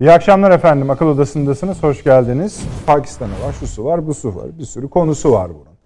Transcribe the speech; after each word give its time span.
İyi 0.00 0.12
akşamlar 0.12 0.50
efendim. 0.50 0.90
Akıl 0.90 1.06
Odası'ndasınız. 1.06 1.82
Hoş 1.82 2.04
geldiniz. 2.04 2.60
Pakistan'a 2.86 3.46
var, 3.46 3.52
şusu 3.60 3.84
var, 3.84 4.06
busu 4.06 4.36
var. 4.36 4.58
Bir 4.58 4.64
sürü 4.64 4.88
konusu 4.88 5.32
var 5.32 5.48
bunun. 5.48 5.76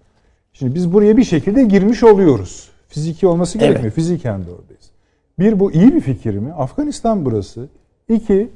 Şimdi 0.53 0.75
biz 0.75 0.93
buraya 0.93 1.17
bir 1.17 1.23
şekilde 1.23 1.63
girmiş 1.63 2.03
oluyoruz. 2.03 2.69
Fiziki 2.87 3.27
olması 3.27 3.57
gerekmiyor. 3.57 3.83
Evet. 3.83 3.93
Fiziken 3.93 4.45
de 4.45 4.51
oradayız. 4.51 4.91
Bir, 5.39 5.59
bu 5.59 5.71
iyi 5.71 5.95
bir 5.95 6.01
fikir 6.01 6.35
mi? 6.37 6.53
Afganistan 6.53 7.25
burası. 7.25 7.67
İki, 8.09 8.49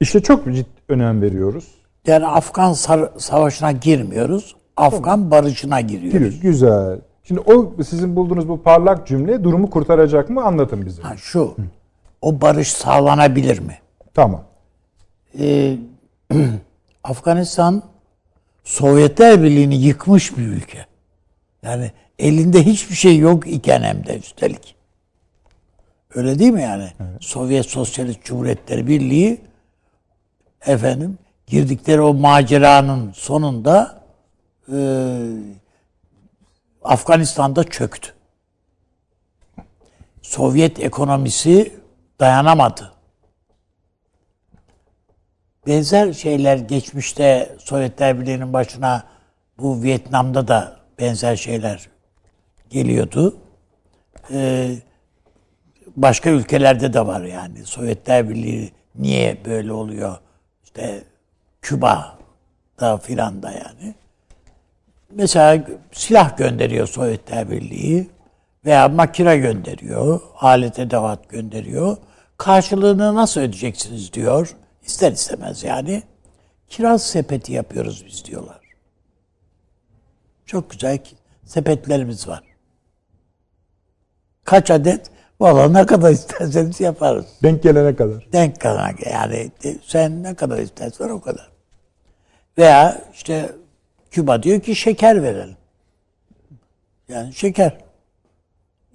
işte 0.00 0.20
çok 0.20 0.44
ciddi 0.44 0.68
önem 0.88 1.22
veriyoruz. 1.22 1.74
Yani 2.06 2.26
Afgan 2.26 2.72
savaşına 3.18 3.72
girmiyoruz. 3.72 4.56
Afgan 4.76 5.02
tamam. 5.02 5.30
barışına 5.30 5.80
giriyoruz. 5.80 6.12
Giriyor. 6.12 6.42
Güzel. 6.42 6.98
Şimdi 7.22 7.40
o 7.40 7.72
sizin 7.82 8.16
bulduğunuz 8.16 8.48
bu 8.48 8.62
parlak 8.62 9.06
cümle 9.06 9.44
durumu 9.44 9.70
kurtaracak 9.70 10.30
mı? 10.30 10.42
Anlatın 10.44 10.86
bize. 10.86 11.02
Ha, 11.02 11.14
şu. 11.16 11.40
Hı. 11.40 11.62
O 12.22 12.40
barış 12.40 12.72
sağlanabilir 12.72 13.58
mi? 13.58 13.78
Tamam. 14.14 14.47
Ee, 15.38 15.76
Afganistan 17.04 17.82
Sovyetler 18.64 19.42
Birliği'ni 19.42 19.76
yıkmış 19.76 20.36
bir 20.36 20.46
ülke. 20.46 20.86
Yani 21.62 21.92
elinde 22.18 22.66
hiçbir 22.66 22.94
şey 22.94 23.18
yok 23.18 23.46
iken 23.46 23.82
hem 23.82 24.06
de 24.06 24.18
üstelik. 24.18 24.74
Öyle 26.14 26.38
değil 26.38 26.52
mi 26.52 26.62
yani? 26.62 26.92
Evet. 27.00 27.24
Sovyet 27.24 27.66
Sosyalist 27.66 28.24
Cumhuriyetleri 28.24 28.86
Birliği 28.86 29.40
efendim 30.66 31.18
girdikleri 31.46 32.00
o 32.00 32.14
maceranın 32.14 33.12
sonunda 33.12 34.02
e, 34.72 34.78
Afganistan'da 36.82 37.64
çöktü. 37.64 38.14
Sovyet 40.22 40.80
ekonomisi 40.80 41.72
dayanamadı. 42.20 42.92
Benzer 45.68 46.12
şeyler 46.12 46.56
geçmişte 46.56 47.56
Sovyetler 47.58 48.20
Birliği'nin 48.20 48.52
başına 48.52 49.04
bu 49.58 49.82
Vietnam'da 49.82 50.48
da 50.48 50.76
benzer 50.98 51.36
şeyler 51.36 51.88
geliyordu. 52.70 53.36
Ee, 54.30 54.74
başka 55.96 56.30
ülkelerde 56.30 56.92
de 56.92 57.06
var 57.06 57.24
yani. 57.24 57.64
Sovyetler 57.64 58.28
Birliği 58.28 58.72
niye 58.94 59.38
böyle 59.44 59.72
oluyor? 59.72 60.16
İşte 60.64 61.02
Küba'da 61.62 62.98
filan 62.98 63.42
da 63.42 63.50
yani. 63.50 63.94
Mesela 65.10 65.64
silah 65.92 66.36
gönderiyor 66.36 66.86
Sovyetler 66.86 67.50
Birliği 67.50 68.10
veya 68.64 68.88
makine 68.88 69.38
gönderiyor, 69.38 70.20
alet 70.40 70.78
edevat 70.78 71.28
gönderiyor. 71.28 71.96
Karşılığını 72.38 73.14
nasıl 73.14 73.40
ödeyeceksiniz 73.40 74.12
diyor. 74.12 74.56
İster 74.82 75.12
istemez 75.12 75.64
yani. 75.64 76.02
Kiraz 76.68 77.02
sepeti 77.06 77.52
yapıyoruz 77.52 78.04
biz 78.06 78.24
diyorlar. 78.24 78.60
Çok 80.46 80.70
güzel 80.70 80.98
sepetlerimiz 81.44 82.28
var. 82.28 82.42
Kaç 84.44 84.70
adet? 84.70 85.10
Valla 85.40 85.68
ne 85.68 85.86
kadar 85.86 86.10
isterseniz 86.12 86.80
yaparız. 86.80 87.26
Denk 87.42 87.62
gelene 87.62 87.96
kadar. 87.96 88.32
Denk 88.32 88.60
gelene 88.60 88.94
yani 89.12 89.50
sen 89.82 90.22
ne 90.22 90.34
kadar 90.34 90.58
istersen 90.58 91.08
o 91.08 91.20
kadar. 91.20 91.50
Veya 92.58 93.04
işte 93.14 93.52
Küba 94.10 94.42
diyor 94.42 94.60
ki 94.60 94.74
şeker 94.74 95.22
verelim. 95.22 95.56
Yani 97.08 97.34
şeker. 97.34 97.78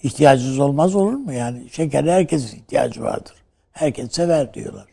İhtiyacınız 0.03 0.59
olmaz 0.59 0.95
olur 0.95 1.13
mu? 1.13 1.33
Yani 1.33 1.69
şeker 1.69 2.03
herkesin 2.03 2.57
ihtiyacı 2.57 3.03
vardır. 3.03 3.35
Herkes 3.71 4.11
sever 4.11 4.53
diyorlar. 4.53 4.85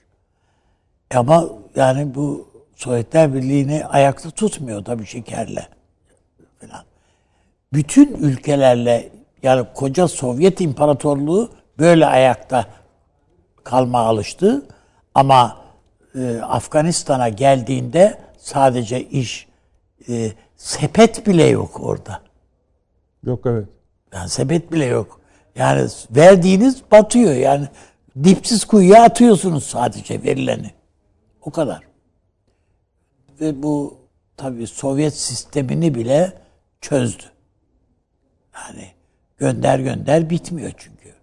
Ama 1.15 1.49
yani 1.77 2.15
bu 2.15 2.49
Sovyetler 2.77 3.35
Birliği'ni 3.35 3.87
ayakta 3.87 4.31
tutmuyor 4.31 4.85
tabii 4.85 5.07
şekerle 5.07 5.69
falan. 6.61 6.85
Bütün 7.73 8.15
ülkelerle 8.15 9.13
yani 9.43 9.67
koca 9.75 10.09
Sovyet 10.09 10.61
İmparatorluğu 10.61 11.51
böyle 11.79 12.07
ayakta 12.07 12.67
kalma 13.65 13.99
alıştı. 13.99 14.67
Ama 15.15 15.57
e, 16.15 16.41
Afganistan'a 16.41 17.29
geldiğinde 17.29 18.19
sadece 18.39 19.05
iş 19.05 19.49
e, 20.09 20.33
sepet 20.57 21.27
bile 21.27 21.45
yok 21.45 21.81
orada. 21.81 22.21
Yok 23.25 23.47
evet. 23.47 23.69
Yani 24.15 24.29
sepet 24.29 24.73
bile 24.73 24.85
yok. 24.85 25.21
Yani 25.57 25.89
verdiğiniz 26.11 26.83
batıyor. 26.93 27.35
Yani 27.35 27.69
dipsiz 28.25 28.65
kuyuya 28.65 29.03
atıyorsunuz 29.03 29.65
sadece 29.65 30.23
verileni. 30.23 30.80
O 31.43 31.51
kadar. 31.51 31.83
Ve 33.41 33.63
bu 33.63 33.99
tabii 34.37 34.67
Sovyet 34.67 35.15
sistemini 35.17 35.95
bile 35.95 36.33
çözdü. 36.81 37.23
Yani 38.55 38.89
gönder 39.39 39.79
gönder 39.79 40.31
bitmiyor 40.31 40.73
çünkü. 40.77 41.15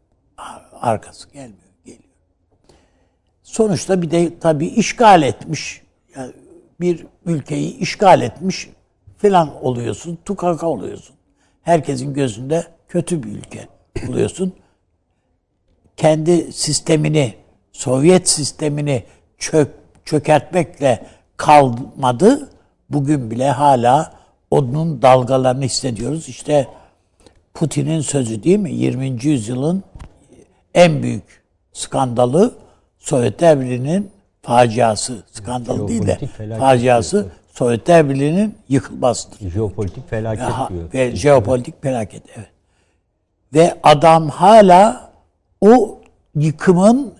Arkası 0.81 1.29
gelmiyor, 1.29 1.69
geliyor. 1.85 2.03
Sonuçta 3.43 4.01
bir 4.01 4.11
de 4.11 4.39
tabii 4.39 4.67
işgal 4.67 5.21
etmiş. 5.21 5.81
Yani 6.15 6.33
bir 6.79 7.05
ülkeyi 7.25 7.77
işgal 7.77 8.21
etmiş 8.21 8.69
filan 9.17 9.63
oluyorsun. 9.63 10.19
Tukaka 10.25 10.67
oluyorsun. 10.67 11.15
Herkesin 11.61 12.13
gözünde 12.13 12.67
kötü 12.87 13.23
bir 13.23 13.29
ülke 13.29 13.67
oluyorsun. 14.09 14.55
Kendi 15.97 16.53
sistemini, 16.53 17.35
Sovyet 17.71 18.29
sistemini 18.29 19.03
çök 19.37 19.67
çökertmekle 20.07 21.05
kalmadı. 21.37 22.49
Bugün 22.89 23.31
bile 23.31 23.49
hala 23.51 24.13
onun 24.51 25.01
dalgalarını 25.01 25.63
hissediyoruz. 25.63 26.29
İşte 26.29 26.67
Putin'in 27.53 28.01
sözü 28.01 28.43
değil 28.43 28.59
mi? 28.59 28.71
20. 28.71 29.25
yüzyılın 29.25 29.83
en 30.73 31.03
büyük 31.03 31.43
skandalı 31.73 32.55
Sovyetler 32.99 33.59
Birliği'nin 33.59 34.11
faciası. 34.41 35.23
Skandal 35.31 35.87
değil 35.87 36.07
de 36.07 36.19
faciası 36.59 37.17
diyor. 37.17 37.31
Sovyetler 37.53 38.09
Birliği'nin 38.09 38.55
yıkılmasıdır. 38.69 39.49
Jeopolitik 39.49 40.09
felaket 40.09 40.49
ya, 40.49 40.69
diyor. 40.69 40.93
Ve 40.93 41.15
jeopolitik 41.15 41.83
felaket 41.83 42.23
evet. 42.35 42.49
Ve 43.53 43.79
adam 43.83 44.29
hala 44.29 45.11
o 45.61 45.99
yıkımın 46.35 47.13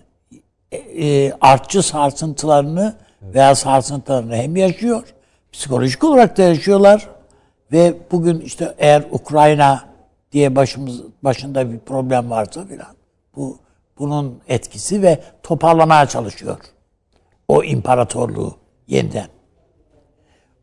e, 0.72 1.32
artçı 1.40 1.82
sarsıntılarını 1.82 2.94
veya 3.22 3.54
sarsıntılarını 3.54 4.36
hem 4.36 4.56
yaşıyor, 4.56 5.14
psikolojik 5.52 6.04
olarak 6.04 6.36
da 6.38 6.42
yaşıyorlar 6.42 7.08
ve 7.72 7.94
bugün 8.12 8.40
işte 8.40 8.74
eğer 8.78 9.04
Ukrayna 9.10 9.84
diye 10.32 10.56
başımız 10.56 11.02
başında 11.22 11.72
bir 11.72 11.78
problem 11.78 12.30
varsa 12.30 12.64
filan 12.64 12.96
bu 13.36 13.58
bunun 13.98 14.40
etkisi 14.48 15.02
ve 15.02 15.20
toparlamaya 15.42 16.06
çalışıyor 16.06 16.58
o 17.48 17.64
imparatorluğu 17.64 18.56
yeniden. 18.86 19.28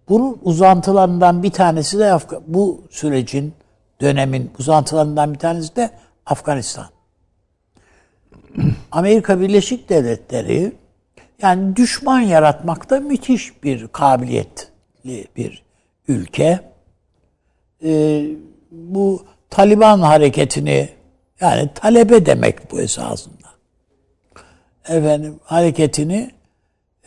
Bunun 0.10 0.40
uzantılarından 0.44 1.44
bir 1.44 1.52
tanesi 1.52 2.00
de 2.00 2.14
Afga 2.14 2.40
bu 2.48 2.84
sürecin 2.90 3.54
dönemin 4.02 4.52
uzantılarından 4.60 5.34
bir 5.34 5.40
tanesi 5.40 5.76
de 5.76 5.92
Afganistan. 6.26 6.95
Amerika 8.92 9.40
Birleşik 9.40 9.90
Devletleri 9.90 10.72
yani 11.42 11.76
düşman 11.76 12.20
yaratmakta 12.20 13.00
müthiş 13.00 13.64
bir 13.64 13.88
kabiliyetli 13.88 15.28
bir 15.36 15.64
ülke. 16.08 16.60
Ee, 17.84 18.26
bu 18.72 19.26
Taliban 19.50 20.00
hareketini 20.00 20.90
yani 21.42 21.70
talebe 21.76 22.26
demek 22.26 22.72
bu 22.72 22.82
esasında. 22.82 23.48
Efendim 24.88 25.40
hareketini 25.44 26.32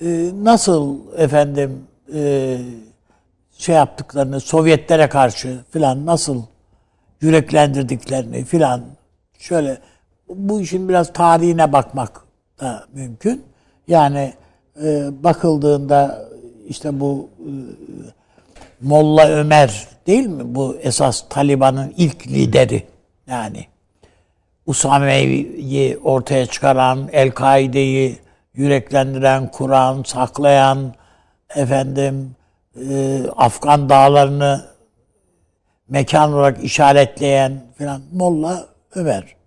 e, 0.01 0.31
nasıl 0.43 0.99
efendim 1.17 1.87
e, 2.15 2.59
şey 3.59 3.75
yaptıklarını 3.75 4.41
Sovyetlere 4.41 5.09
karşı 5.09 5.59
filan 5.71 6.07
nasıl 6.07 6.43
yüreklendirdiklerini 7.21 8.45
filan 8.45 8.85
şöyle 9.39 9.79
bu 10.29 10.61
işin 10.61 10.89
biraz 10.89 11.13
tarihine 11.13 11.73
bakmak 11.73 12.21
da 12.61 12.85
mümkün. 12.93 13.45
Yani 13.89 14.33
e, 14.83 15.09
bakıldığında 15.25 16.29
işte 16.69 17.01
bu 17.01 17.29
e, 17.39 17.51
Molla 18.81 19.29
Ömer 19.29 19.89
değil 20.07 20.27
mi? 20.27 20.55
Bu 20.55 20.77
esas 20.83 21.25
Taliban'ın 21.29 21.95
ilk 21.97 22.27
lideri. 22.27 22.83
Yani 23.27 23.67
Usame'yi 24.67 25.99
ortaya 25.99 26.47
çıkaran, 26.47 27.09
El-Kaide'yi 27.13 28.19
yüreklendiren, 28.55 29.51
kuran, 29.51 30.03
saklayan, 30.03 30.95
efendim 31.57 32.37
e, 32.91 33.23
Afgan 33.37 33.89
dağlarını 33.89 34.65
mekan 35.89 36.33
olarak 36.33 36.65
işaretleyen 36.65 37.63
filan 37.79 38.03
Molla 38.13 38.67
Ömer 38.95 39.38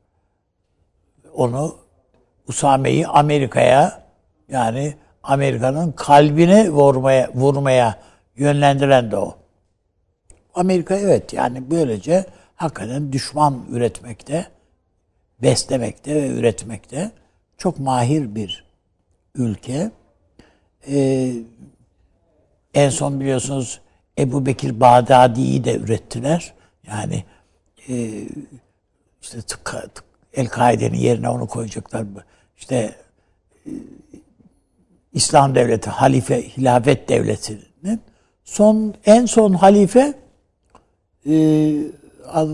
onu 1.34 1.76
Usame'yi 2.48 3.08
Amerika'ya 3.08 4.04
yani 4.50 4.94
Amerika'nın 5.24 5.92
kalbini 5.92 6.70
vurmaya 6.70 7.32
vurmaya 7.34 8.00
yönlendiren 8.36 9.12
de 9.12 9.18
o. 9.18 9.38
Amerika 10.54 10.96
evet 10.96 11.34
yani 11.34 11.72
böylece 11.72 12.26
hakikaten 12.56 13.14
düşman 13.14 13.66
üretmekte, 13.70 14.48
beslemekte 15.42 16.16
ve 16.16 16.28
üretmekte 16.28 17.12
çok 17.58 17.80
mahir 17.80 18.36
bir 18.36 18.66
ülke. 19.36 19.92
Ee, 20.88 21.34
en 22.74 22.90
son 22.90 23.20
biliyorsunuz 23.20 23.82
Ebu 24.18 24.46
Bekir 24.46 24.80
Bağdadi'yi 24.80 25.64
de 25.64 25.76
ürettiler. 25.76 26.54
Yani 26.88 27.24
e, 27.90 28.24
işte 29.22 29.42
El-Kaide'nin 30.34 30.98
yerine 30.98 31.30
onu 31.30 31.48
koyacaklar. 31.48 32.06
İşte 32.58 32.96
e, 33.66 33.72
İslam 35.14 35.56
devleti, 35.56 35.90
halife, 35.90 36.50
hilafet 36.58 37.10
devletinin 37.10 38.02
son 38.44 38.94
en 39.06 39.26
son 39.26 39.54
halife 39.54 40.14
e, 41.26 41.34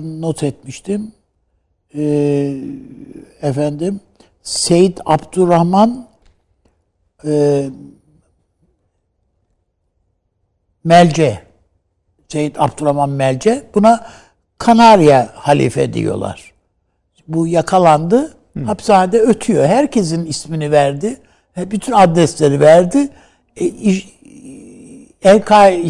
not 0.04 0.44
etmiştim. 0.44 1.12
E, 1.96 2.04
efendim 3.42 4.00
Seyyid 4.44 4.98
Abdurrahman 5.06 6.08
e, 7.26 7.70
Melce 10.84 11.48
Seyyid 12.28 12.56
Abdurrahman 12.56 13.10
Melce 13.10 13.64
buna 13.76 14.08
Kanarya 14.58 15.32
halife 15.36 15.94
diyorlar. 15.94 16.54
Bu 17.28 17.48
yakalandı. 17.48 18.34
Hı. 18.58 18.64
Hapishanede 18.64 19.22
ötüyor. 19.22 19.66
Herkesin 19.66 20.26
ismini 20.26 20.72
verdi. 20.72 21.18
Bütün 21.58 21.94
adresleri 21.94 22.60
verdi. 22.60 23.10
E, 23.58 23.66
iş, 23.66 24.18
El 25.24 25.42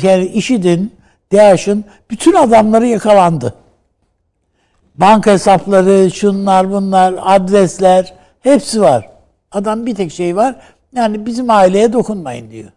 yani 0.04 0.26
IŞİD'in, 0.26 0.94
DAEŞ'in 1.34 1.86
bütün 2.10 2.34
adamları 2.34 2.88
yakalandı. 2.88 3.54
Banka 4.96 5.32
hesapları, 5.32 6.12
şunlar 6.12 6.72
bunlar, 6.72 7.16
adresler 7.22 8.14
hepsi 8.42 8.82
var. 8.82 9.10
Adam 9.52 9.86
bir 9.86 9.96
tek 9.96 10.12
şey 10.12 10.36
var. 10.36 10.56
Yani 10.96 11.26
bizim 11.26 11.50
aileye 11.50 11.94
dokunmayın 11.94 12.52
diyor. 12.52 12.70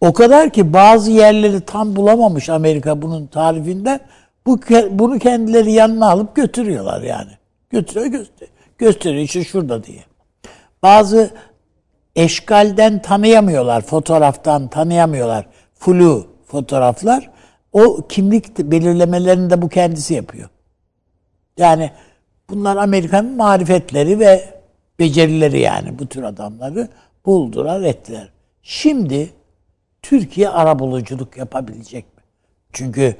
O 0.00 0.12
kadar 0.12 0.50
ki 0.50 0.72
bazı 0.72 1.10
yerleri 1.10 1.60
tam 1.60 1.96
bulamamış 1.96 2.48
Amerika 2.48 3.02
bunun 3.02 3.26
tarifinden. 3.26 4.00
Bu 4.46 4.60
bunu 4.90 5.18
kendileri 5.18 5.72
yanına 5.72 6.10
alıp 6.10 6.36
götürüyorlar 6.36 7.02
yani. 7.02 7.30
Götürüyor 7.70 8.06
göster 8.06 8.48
gösteriyor 8.78 9.22
işte 9.22 9.44
şurada 9.44 9.84
diye. 9.84 10.04
Bazı 10.82 11.30
eşkalden 12.16 13.02
tanıyamıyorlar, 13.02 13.82
fotoğraftan 13.82 14.68
tanıyamıyorlar. 14.68 15.46
Flu 15.74 16.26
fotoğraflar. 16.46 17.30
O 17.72 18.06
kimlik 18.08 18.58
belirlemelerini 18.58 19.50
de 19.50 19.62
bu 19.62 19.68
kendisi 19.68 20.14
yapıyor. 20.14 20.48
Yani 21.56 21.90
bunlar 22.50 22.76
Amerika'nın 22.76 23.36
marifetleri 23.36 24.20
ve 24.20 24.60
becerileri 24.98 25.60
yani 25.60 25.98
bu 25.98 26.06
tür 26.06 26.22
adamları 26.22 26.88
buldular 27.26 27.82
ettiler. 27.82 28.28
Şimdi 28.62 29.30
Türkiye 30.02 30.48
arabuluculuk 30.48 31.36
yapabilecek 31.36 32.04
mi? 32.16 32.22
Çünkü 32.72 33.16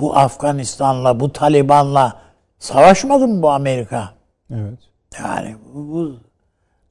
bu 0.00 0.16
Afganistan'la, 0.16 1.20
bu 1.20 1.32
Taliban'la 1.32 2.16
savaşmadı 2.58 3.28
mı 3.28 3.42
bu 3.42 3.50
Amerika? 3.50 4.08
Evet. 4.50 4.78
Yani 5.22 5.56
bu, 5.74 6.12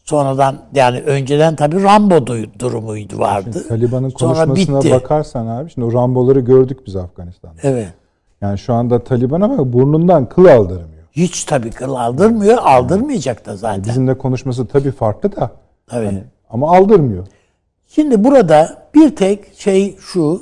sonradan 0.03 0.55
yani 0.73 1.01
önceden 1.01 1.55
tabii 1.55 1.83
Rambo 1.83 2.27
durumuydu 2.59 3.19
vardı. 3.19 3.49
Şimdi 3.53 3.67
Taliban'ın 3.67 4.09
konuşmasına 4.09 4.79
bitti. 4.79 4.91
bakarsan 4.91 5.47
abi 5.47 5.69
şimdi 5.69 5.87
o 5.87 5.93
Rambo'ları 5.93 6.39
gördük 6.39 6.79
biz 6.87 6.95
Afganistan'da. 6.95 7.59
Evet. 7.63 7.93
Yani 8.41 8.57
şu 8.57 8.73
anda 8.73 9.03
Taliban 9.03 9.41
ama 9.41 9.73
burnundan 9.73 10.29
kıl 10.29 10.45
aldırmıyor. 10.45 11.03
Hiç 11.11 11.43
tabii 11.43 11.69
kıl 11.69 11.95
aldırmıyor. 11.95 12.57
Aldırmayacak 12.57 13.45
da 13.45 13.55
zaten. 13.55 13.83
bizimle 13.83 14.17
konuşması 14.17 14.67
tabii 14.67 14.91
farklı 14.91 15.35
da. 15.35 15.51
Tabii. 15.87 16.05
Hani, 16.05 16.23
ama 16.49 16.77
aldırmıyor. 16.77 17.27
Şimdi 17.87 18.23
burada 18.23 18.87
bir 18.95 19.15
tek 19.15 19.53
şey 19.57 19.97
şu. 19.99 20.41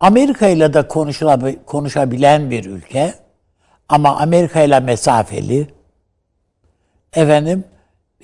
Amerika 0.00 0.48
ile 0.48 0.74
de 0.74 0.88
konuşabilen 1.66 2.50
bir 2.50 2.64
ülke 2.64 3.14
ama 3.88 4.16
Amerika 4.16 4.62
ile 4.62 4.80
mesafeli. 4.80 5.68
Efendim 7.12 7.64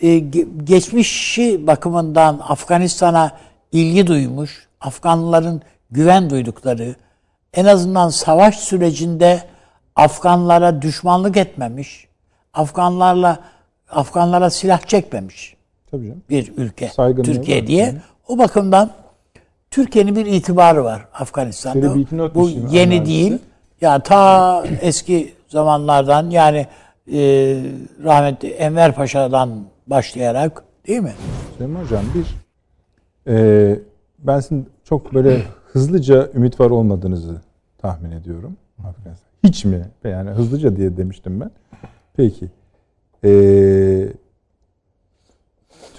e, 0.02 0.18
geçmişi 0.64 1.66
bakımından 1.66 2.40
Afganistan'a 2.48 3.32
ilgi 3.72 4.06
duymuş, 4.06 4.68
Afganların 4.80 5.62
güven 5.90 6.30
duydukları, 6.30 6.94
en 7.54 7.64
azından 7.64 8.08
savaş 8.08 8.58
sürecinde 8.58 9.42
Afganlara 9.96 10.82
düşmanlık 10.82 11.36
etmemiş, 11.36 12.06
Afganlarla 12.54 13.38
Afganlara 13.90 14.50
silah 14.50 14.80
çekmemiş 14.80 15.56
Tabii 15.90 16.06
canım. 16.06 16.22
bir 16.30 16.52
ülke 16.56 16.88
Saygınlığı 16.88 17.26
Türkiye 17.26 17.60
var. 17.60 17.66
diye. 17.66 17.94
O 18.28 18.38
bakımdan 18.38 18.90
Türkiye'nin 19.70 20.16
bir 20.16 20.26
itibarı 20.26 20.84
var 20.84 21.08
Afganistan'da. 21.14 21.94
Bu 22.34 22.48
yeni 22.48 22.94
analizde. 22.94 23.04
değil. 23.06 23.38
Ya 23.80 24.02
ta 24.02 24.64
eski 24.80 25.34
zamanlardan 25.48 26.30
yani 26.30 26.66
e, 27.12 27.18
rahmetli 28.04 28.48
Enver 28.48 28.94
Paşa'dan 28.94 29.64
başlayarak 29.86 30.64
değil 30.86 31.00
mi? 31.00 31.12
Süleyman 31.56 31.82
Hocam 31.84 32.04
bir 32.14 32.26
e, 33.32 33.78
ben 34.18 34.40
sizin 34.40 34.68
çok 34.84 35.14
böyle 35.14 35.42
hızlıca 35.72 36.30
ümit 36.34 36.60
var 36.60 36.70
olmadığınızı 36.70 37.40
tahmin 37.78 38.10
ediyorum. 38.10 38.56
Hiç 39.44 39.64
mi? 39.64 39.88
Yani 40.04 40.30
hızlıca 40.30 40.76
diye 40.76 40.96
demiştim 40.96 41.40
ben. 41.40 41.50
Peki. 42.16 42.50
Eee 43.24 44.12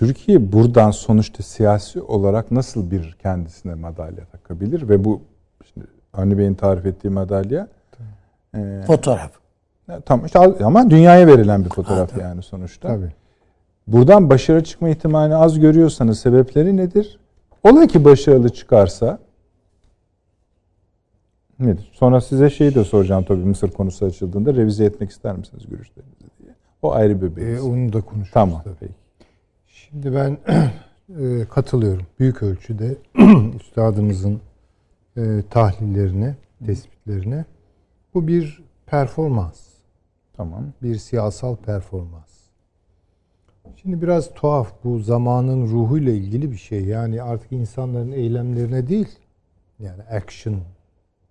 Türkiye 0.02 0.52
buradan 0.52 0.92
sonuçta 0.92 1.44
siyasi 1.44 2.02
olarak 2.02 2.52
nasıl 2.52 2.92
bir 2.92 3.18
kendisine 3.22 3.76
madalya 3.76 4.26
takabilir 4.26 4.90
ve 4.90 5.04
bu 5.04 5.22
şimdi 5.74 5.88
Avni 6.14 6.38
Bey'in 6.38 6.54
tarif 6.54 6.86
ettiği 6.86 7.10
madalya 7.10 7.68
e, 8.56 8.82
fotoğraf. 8.88 9.32
Tam 10.06 10.26
işte 10.26 10.40
ama 10.40 10.90
dünyaya 10.90 11.28
verilen 11.28 11.66
bir 11.66 11.70
fotoğraf 11.70 12.14
ha, 12.14 12.22
yani 12.22 12.44
sonuçta. 12.44 12.88
Tabii. 12.88 13.12
Buradan 13.88 14.30
başarı 14.30 14.64
çıkma 14.64 14.90
ihtimalini 14.90 15.36
az 15.36 15.60
görüyorsanız 15.60 16.20
sebepleri 16.20 16.78
nedir? 16.78 17.20
Ola 17.64 17.88
ki 17.88 18.06
başarılı 18.06 18.50
çıkarsa 18.50 19.20
nedir? 21.60 21.92
Sonra 21.94 22.22
size 22.22 22.50
şeyi 22.50 22.76
de 22.76 22.84
soracağım 22.84 23.26
tabii 23.28 23.46
Mısır 23.46 23.72
konusu 23.72 24.06
açıldığında 24.06 24.56
revize 24.56 24.86
etmek 24.86 25.10
ister 25.10 25.38
misiniz 25.38 25.64
görüşlerinizi 25.70 26.30
diye. 26.44 26.56
O 26.82 26.94
ayrı 26.94 27.22
bir 27.22 27.36
beyiz. 27.36 27.60
E, 27.60 27.62
onu 27.62 27.94
da 27.94 28.02
konuşuruz. 28.02 28.34
Tamam 28.34 28.62
tabii. 28.64 28.76
peki. 28.80 29.01
Şimdi 29.90 30.14
ben 30.14 30.38
e, 31.20 31.46
katılıyorum. 31.50 32.06
Büyük 32.20 32.44
ölçüde 32.44 32.98
üstadımızın 33.56 34.42
e, 35.18 35.44
tahlillerine, 35.50 36.36
tespitlerine. 36.66 37.46
Bu 38.14 38.28
bir 38.28 38.64
performans. 38.86 39.60
Tamam. 40.34 40.66
Bir 40.82 40.96
siyasal 40.96 41.56
performans. 41.56 42.32
Şimdi 43.76 44.02
biraz 44.02 44.34
tuhaf 44.34 44.74
bu 44.84 45.00
zamanın 45.00 45.68
ruhuyla 45.68 46.12
ilgili 46.12 46.52
bir 46.52 46.58
şey. 46.58 46.86
Yani 46.86 47.22
artık 47.22 47.52
insanların 47.52 48.12
eylemlerine 48.12 48.88
değil, 48.88 49.10
yani 49.80 50.04
action 50.04 50.60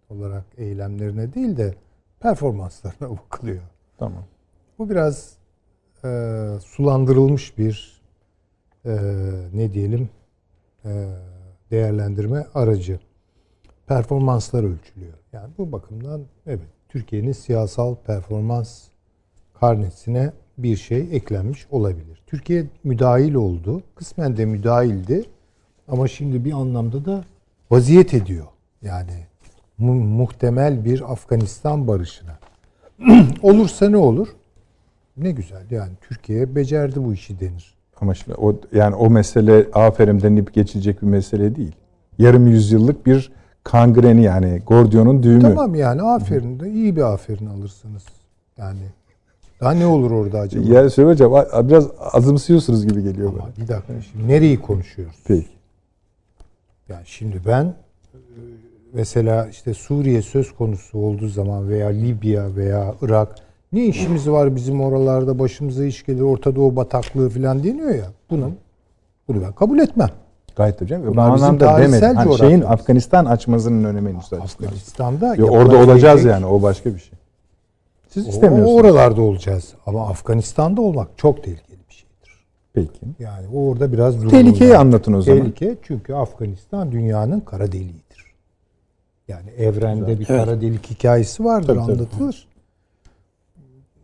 olarak 0.08 0.44
eylemlerine 0.56 1.34
değil 1.34 1.56
de 1.56 1.74
performanslarına 2.20 3.10
bakılıyor. 3.10 3.62
Tamam. 3.98 4.24
Bu 4.78 4.90
biraz 4.90 5.34
e, 6.04 6.08
sulandırılmış 6.64 7.58
bir 7.58 7.99
e, 8.86 8.92
ne 9.54 9.72
diyelim 9.72 10.08
e, 10.84 11.06
değerlendirme 11.70 12.46
aracı. 12.54 12.98
Performanslar 13.86 14.64
ölçülüyor. 14.64 15.14
Yani 15.32 15.50
bu 15.58 15.72
bakımdan 15.72 16.20
evet 16.46 16.60
Türkiye'nin 16.88 17.32
siyasal 17.32 17.94
performans 17.94 18.82
karnesine 19.60 20.32
bir 20.58 20.76
şey 20.76 21.00
eklenmiş 21.00 21.66
olabilir. 21.70 22.22
Türkiye 22.26 22.66
müdahil 22.84 23.34
oldu. 23.34 23.82
Kısmen 23.94 24.36
de 24.36 24.44
müdahildi. 24.44 25.24
Ama 25.88 26.08
şimdi 26.08 26.44
bir 26.44 26.52
anlamda 26.52 27.04
da 27.04 27.24
vaziyet 27.70 28.14
ediyor. 28.14 28.46
Yani 28.82 29.26
mu- 29.78 29.94
muhtemel 29.94 30.84
bir 30.84 31.12
Afganistan 31.12 31.88
barışına. 31.88 32.38
Olursa 33.42 33.88
ne 33.90 33.96
olur? 33.96 34.28
Ne 35.16 35.30
güzel 35.30 35.70
yani 35.70 35.92
Türkiye 36.00 36.54
becerdi 36.54 37.04
bu 37.04 37.14
işi 37.14 37.40
denir. 37.40 37.74
Ama 38.00 38.14
şimdi 38.14 38.34
o 38.34 38.60
yani 38.72 38.94
o 38.94 39.10
mesele 39.10 39.66
aferin 39.74 40.20
denip 40.20 40.54
geçilecek 40.54 41.02
bir 41.02 41.06
mesele 41.06 41.56
değil. 41.56 41.72
Yarım 42.18 42.46
yüzyıllık 42.46 43.06
bir 43.06 43.32
kangreni 43.64 44.22
yani 44.22 44.62
Gordion'un 44.66 45.22
düğümü. 45.22 45.40
Tamam 45.40 45.74
yani 45.74 46.02
aferin 46.02 46.60
de 46.60 46.70
iyi 46.70 46.96
bir 46.96 47.12
aferin 47.12 47.46
alırsınız. 47.46 48.04
Yani 48.58 48.80
Daha 49.60 49.72
ne 49.72 49.86
olur 49.86 50.10
orada 50.10 50.38
acaba? 50.38 50.74
Yani 50.74 50.90
Süleyman 50.90 51.12
Hocam 51.12 51.68
biraz 51.68 51.88
azımsıyorsunuz 52.12 52.86
gibi 52.86 53.02
geliyor 53.02 53.32
bana. 53.32 53.42
Ama 53.42 53.52
bir 53.56 53.68
dakika 53.68 53.92
şimdi 54.12 54.28
nereyi 54.28 54.60
konuşuyoruz? 54.60 55.16
Peki. 55.24 55.48
Yani 56.88 57.02
şimdi 57.04 57.40
ben 57.46 57.64
e, 57.64 58.18
mesela 58.92 59.46
işte 59.46 59.74
Suriye 59.74 60.22
söz 60.22 60.54
konusu 60.54 60.98
olduğu 60.98 61.28
zaman 61.28 61.68
veya 61.68 61.88
Libya 61.88 62.56
veya 62.56 62.94
Irak 63.02 63.34
ne 63.72 63.84
işimiz 63.84 64.28
var 64.30 64.56
bizim 64.56 64.80
oralarda 64.80 65.38
başımıza 65.38 65.84
iş 65.84 66.06
gelir 66.06 66.20
Orta 66.20 66.56
Doğu 66.56 66.76
bataklığı 66.76 67.30
falan 67.30 67.64
deniyor 67.64 67.94
ya. 67.94 68.06
Bunun 68.30 68.54
bunu 69.28 69.42
ben 69.42 69.52
kabul 69.52 69.78
etmem. 69.78 70.10
Gayet 70.56 70.80
hocam. 70.80 71.16
Bu 71.16 71.20
anlamda 71.20 71.78
demedim. 71.78 72.16
Hani 72.16 72.38
şeyin. 72.38 72.60
Afganistan 72.60 73.24
açmazının 73.24 73.84
önemini 73.84 74.18
üstad. 74.18 74.38
Afganistan'da 74.38 75.34
Yo, 75.34 75.46
orada 75.46 75.76
olacağız 75.78 76.24
yani 76.24 76.46
o 76.46 76.62
başka 76.62 76.94
bir 76.94 76.98
şey. 76.98 77.18
Siz 78.08 78.26
O- 78.26 78.28
istemiyorsunuz. 78.28 78.80
oralarda 78.80 79.22
olacağız. 79.22 79.74
Ama 79.86 80.08
Afganistan'da 80.08 80.80
olmak 80.80 81.08
çok 81.16 81.44
tehlikeli 81.44 81.78
bir 81.88 81.94
şeydir. 81.94 82.44
Peki. 82.72 83.06
Yani 83.18 83.46
orada 83.54 83.92
biraz 83.92 84.14
durumumuz 84.14 84.32
Tehlikeyi 84.32 84.76
anlatın 84.76 85.12
o 85.12 85.22
zaman. 85.22 85.40
Tehlike 85.40 85.76
çünkü 85.82 86.14
Afganistan 86.14 86.92
dünyanın 86.92 87.40
kara 87.40 87.66
deliğidir. 87.72 88.34
Yani 89.28 89.50
evrende 89.50 90.06
bir 90.20 90.26
Evet. 90.30 90.44
kara 90.44 90.60
delik 90.60 90.90
hikayesi 90.90 91.44
vardır 91.44 91.66
tabii. 91.66 91.80
anlatılır. 91.80 92.48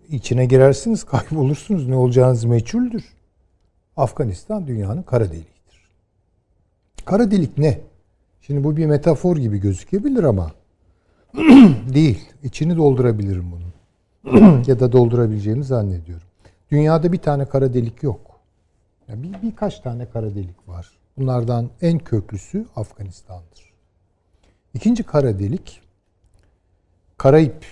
İçine 0.09 0.47
girersiniz 0.47 1.05
kaybolursunuz 1.05 1.89
ne 1.89 1.97
olacağınız 1.97 2.45
meçhuldür. 2.45 3.05
Afganistan 3.97 4.67
dünyanın 4.67 5.03
kara 5.03 5.25
deliğidir. 5.29 5.91
Kara 7.05 7.31
delik 7.31 7.59
ne? 7.59 7.81
Şimdi 8.41 8.65
bu 8.65 8.77
bir 8.77 8.87
metafor 8.87 9.37
gibi 9.37 9.59
gözükebilir 9.59 10.25
ama 10.25 10.53
değil. 11.95 12.29
İçini 12.43 12.77
doldurabilirim 12.77 13.53
bunun. 13.53 14.63
ya 14.67 14.81
da 14.81 14.93
doldurabileceğimi 14.93 15.65
zannediyorum. 15.65 16.27
Dünyada 16.71 17.13
bir 17.13 17.19
tane 17.19 17.45
kara 17.45 17.75
delik 17.75 18.03
yok. 18.03 18.41
Ya 19.09 19.23
bir, 19.23 19.43
birkaç 19.43 19.81
tane 19.81 20.07
kara 20.11 20.35
delik 20.35 20.69
var. 20.69 20.91
Bunlardan 21.19 21.71
en 21.83 21.99
köklüsü 21.99 22.67
Afganistan'dır. 22.77 23.73
İkinci 24.75 25.03
kara 25.03 25.39
delik 25.39 25.83
Karayip 27.17 27.67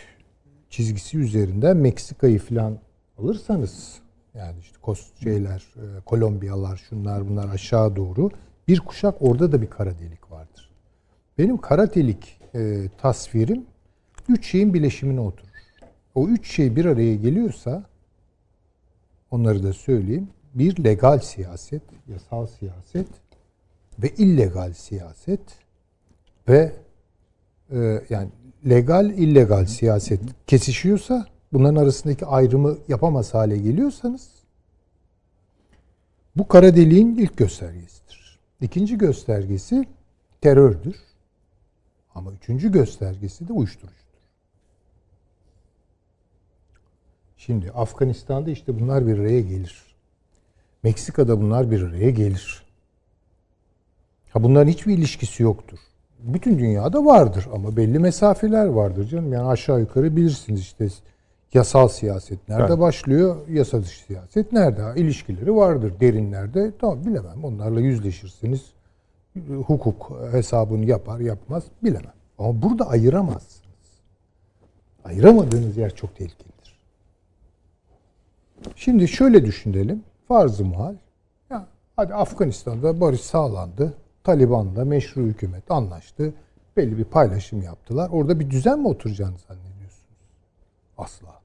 çizgisi 0.75 1.19
üzerinden 1.19 1.77
Meksika'yı 1.77 2.39
falan 2.39 2.79
alırsanız 3.19 3.99
yani 4.35 4.59
işte 4.61 4.77
kos 4.83 5.11
şeyler, 5.23 5.65
e, 5.77 6.01
Kolombiyalar, 6.01 6.77
şunlar 6.77 7.29
bunlar 7.29 7.49
aşağı 7.49 7.97
doğru 7.97 8.31
bir 8.69 8.81
kuşak 8.81 9.15
orada 9.21 9.53
da 9.53 9.63
bir 9.63 9.71
kara 9.71 9.99
delik 9.99 10.31
vardır. 10.31 10.71
Benim 11.39 11.59
kara 11.59 11.95
delik 11.95 12.41
e, 12.55 12.89
tasvirim 12.99 13.67
üç 14.29 14.47
şeyin 14.47 14.75
bileşimine 14.75 15.21
oturur. 15.21 15.49
O 16.15 16.29
üç 16.29 16.55
şey 16.55 16.77
bir 16.77 16.85
araya 16.85 17.15
geliyorsa 17.15 17.85
onları 19.31 19.63
da 19.63 19.73
söyleyeyim. 19.73 20.29
Bir 20.55 20.85
legal 20.85 21.19
siyaset, 21.19 21.83
yasal 22.09 22.47
siyaset 22.47 23.09
ve 23.99 24.09
illegal 24.09 24.73
siyaset 24.73 25.41
ve 26.49 26.73
e, 27.71 28.03
yani 28.11 28.29
legal 28.69 29.11
illegal 29.11 29.67
siyaset 29.67 30.21
kesişiyorsa 30.47 31.27
bunların 31.53 31.77
arasındaki 31.83 32.27
ayrımı 32.27 32.79
yapamaz 32.89 33.35
hale 33.35 33.59
geliyorsanız 33.59 34.31
bu 36.37 36.49
kara 36.49 36.77
deliğin 36.77 37.17
ilk 37.17 37.37
göstergesidir. 37.37 38.39
İkinci 38.61 38.99
göstergesi 38.99 39.89
terördür. 40.41 40.97
Ama 42.15 42.33
üçüncü 42.33 42.73
göstergesi 42.73 43.49
de 43.49 43.53
uyuşturucudur. 43.53 44.05
Şimdi 47.37 47.71
Afganistan'da 47.71 48.51
işte 48.51 48.81
bunlar 48.81 49.07
bir 49.07 49.19
araya 49.19 49.41
gelir. 49.41 49.83
Meksika'da 50.83 51.41
bunlar 51.41 51.71
bir 51.71 51.83
araya 51.83 52.11
gelir. 52.11 52.63
Ha 54.31 54.43
bunların 54.43 54.71
hiçbir 54.71 54.99
ilişkisi 54.99 55.43
yoktur. 55.43 55.79
Bütün 56.25 56.59
dünyada 56.59 57.05
vardır 57.05 57.49
ama 57.55 57.77
belli 57.77 57.99
mesafeler 57.99 58.67
vardır 58.67 59.09
canım. 59.09 59.33
Yani 59.33 59.49
aşağı 59.49 59.81
yukarı 59.81 60.17
bilirsiniz 60.17 60.61
işte 60.61 60.89
yasal 61.55 61.89
siyaset 61.89 62.49
nerede 62.49 62.67
Evet. 62.69 62.79
başlıyor, 62.79 63.37
yasa 63.49 63.83
dışı 63.83 64.05
siyaset 64.05 64.53
nerede? 64.53 65.01
İlişkileri 65.01 65.57
vardır 65.57 65.93
derinlerde. 66.01 66.73
Tamam 66.81 67.07
bilemem. 67.07 67.45
Onlarla 67.45 67.81
yüzleşirsiniz. 67.81 68.65
Hukuk 69.67 70.13
hesabını 70.33 70.85
yapar 70.85 71.21
yapmaz 71.21 71.65
bilemem. 71.83 72.13
Ama 72.39 72.63
burada 72.63 72.89
ayıramazsınız. 72.89 73.65
Ayıramadığınız 75.05 75.77
yer 75.77 75.95
çok 75.95 76.17
tehlikelidir. 76.17 76.79
Şimdi 78.77 79.09
şöyle 79.09 79.45
düşünelim. 79.45 80.03
Farz-ı 80.29 80.65
muhal. 80.65 80.95
Ya, 81.51 81.67
hadi 81.97 82.15
Afganistan'da 82.15 83.01
barış 83.01 83.21
sağlandı. 83.21 83.95
Taliban'la 84.25 84.85
meşru 84.85 85.23
hükümet 85.23 85.71
anlaştı. 85.71 86.35
Belli 86.77 86.99
bir 86.99 87.05
paylaşım 87.05 87.63
yaptılar. 87.63 88.11
Orada 88.13 88.41
bir 88.41 88.51
düzen 88.51 88.79
mi 88.79 88.89
oturacağını 88.89 89.39
zannediyorsunuz? 89.39 90.19
Asla. 90.99 91.41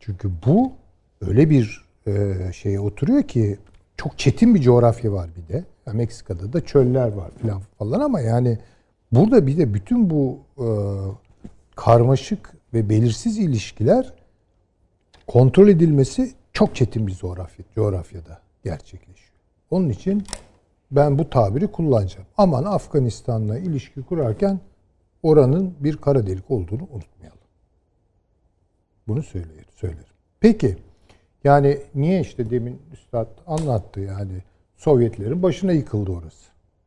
Çünkü 0.00 0.30
bu 0.46 0.72
öyle 1.20 1.50
bir 1.50 1.84
e, 2.06 2.34
şeye 2.52 2.80
oturuyor 2.80 3.22
ki 3.22 3.58
çok 3.96 4.18
çetin 4.18 4.54
bir 4.54 4.60
coğrafya 4.60 5.12
var 5.12 5.30
bir 5.36 5.54
de. 5.54 5.64
Ya 5.86 5.92
Meksika'da 5.92 6.52
da 6.52 6.64
çöller 6.64 7.12
var 7.12 7.30
falan 7.42 7.62
falan 7.78 8.00
ama 8.00 8.20
yani 8.20 8.58
burada 9.12 9.46
bir 9.46 9.58
de 9.58 9.74
bütün 9.74 10.10
bu 10.10 10.38
e, 10.58 10.66
karmaşık 11.76 12.52
ve 12.74 12.88
belirsiz 12.88 13.38
ilişkiler 13.38 14.12
kontrol 15.26 15.68
edilmesi 15.68 16.32
çok 16.52 16.76
çetin 16.76 17.06
bir 17.06 17.14
coğrafya, 17.14 17.64
coğrafyada 17.74 18.40
gerçekleşiyor. 18.64 19.34
Onun 19.70 19.88
için 19.88 20.24
ben 20.96 21.18
bu 21.18 21.30
tabiri 21.30 21.66
kullanacağım. 21.66 22.26
Aman 22.36 22.64
Afganistan'la 22.64 23.58
ilişki 23.58 24.02
kurarken 24.02 24.60
oranın 25.22 25.74
bir 25.80 25.96
kara 25.96 26.26
delik 26.26 26.50
olduğunu 26.50 26.82
unutmayalım. 26.82 27.38
Bunu 29.08 29.22
söylerim. 29.22 29.64
söylerim. 29.74 30.04
Peki 30.40 30.76
yani 31.44 31.78
niye 31.94 32.20
işte 32.20 32.50
demin 32.50 32.82
Üstad 32.92 33.26
anlattı 33.46 34.00
yani 34.00 34.32
Sovyetlerin 34.76 35.42
başına 35.42 35.72
yıkıldı 35.72 36.10
orası. 36.12 36.44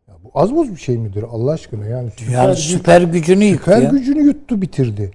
Ya 0.08 0.14
bu 0.24 0.30
az 0.34 0.56
buz 0.56 0.72
bir 0.72 0.76
şey 0.80 0.98
midir 0.98 1.24
Allah 1.32 1.52
aşkına 1.52 1.86
yani 1.86 2.10
Yani 2.32 2.50
güç- 2.50 2.60
süper 2.60 3.02
gücünü 3.02 3.44
yıktı 3.44 3.64
Süper 3.72 3.82
ya. 3.82 3.90
gücünü 3.90 4.22
yuttu 4.24 4.62
bitirdi. 4.62 5.12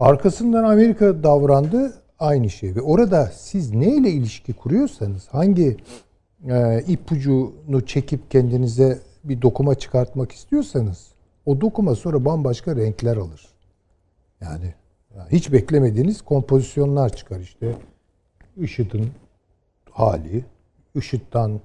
Arkasından 0.00 0.64
Amerika 0.64 1.22
davrandı 1.22 1.92
aynı 2.18 2.50
şey. 2.50 2.74
Ve 2.76 2.80
orada 2.80 3.26
siz 3.36 3.74
neyle 3.74 4.10
ilişki 4.10 4.52
kuruyorsanız 4.52 5.28
hangi 5.28 5.76
e, 6.48 6.82
ipucunu 6.86 7.86
çekip 7.86 8.30
kendinize 8.30 8.98
bir 9.24 9.42
dokuma 9.42 9.74
çıkartmak 9.74 10.32
istiyorsanız 10.32 11.08
o 11.46 11.60
dokuma 11.60 11.94
sonra 11.94 12.24
bambaşka 12.24 12.76
renkler 12.76 13.16
alır. 13.16 13.48
Yani 14.40 14.74
ya 15.16 15.26
hiç 15.32 15.52
beklemediğiniz 15.52 16.22
kompozisyonlar 16.22 17.16
çıkar 17.16 17.40
işte. 17.40 17.74
IŞİD'in 18.56 19.10
hali, 19.90 20.44
IŞİD'den 20.94 21.60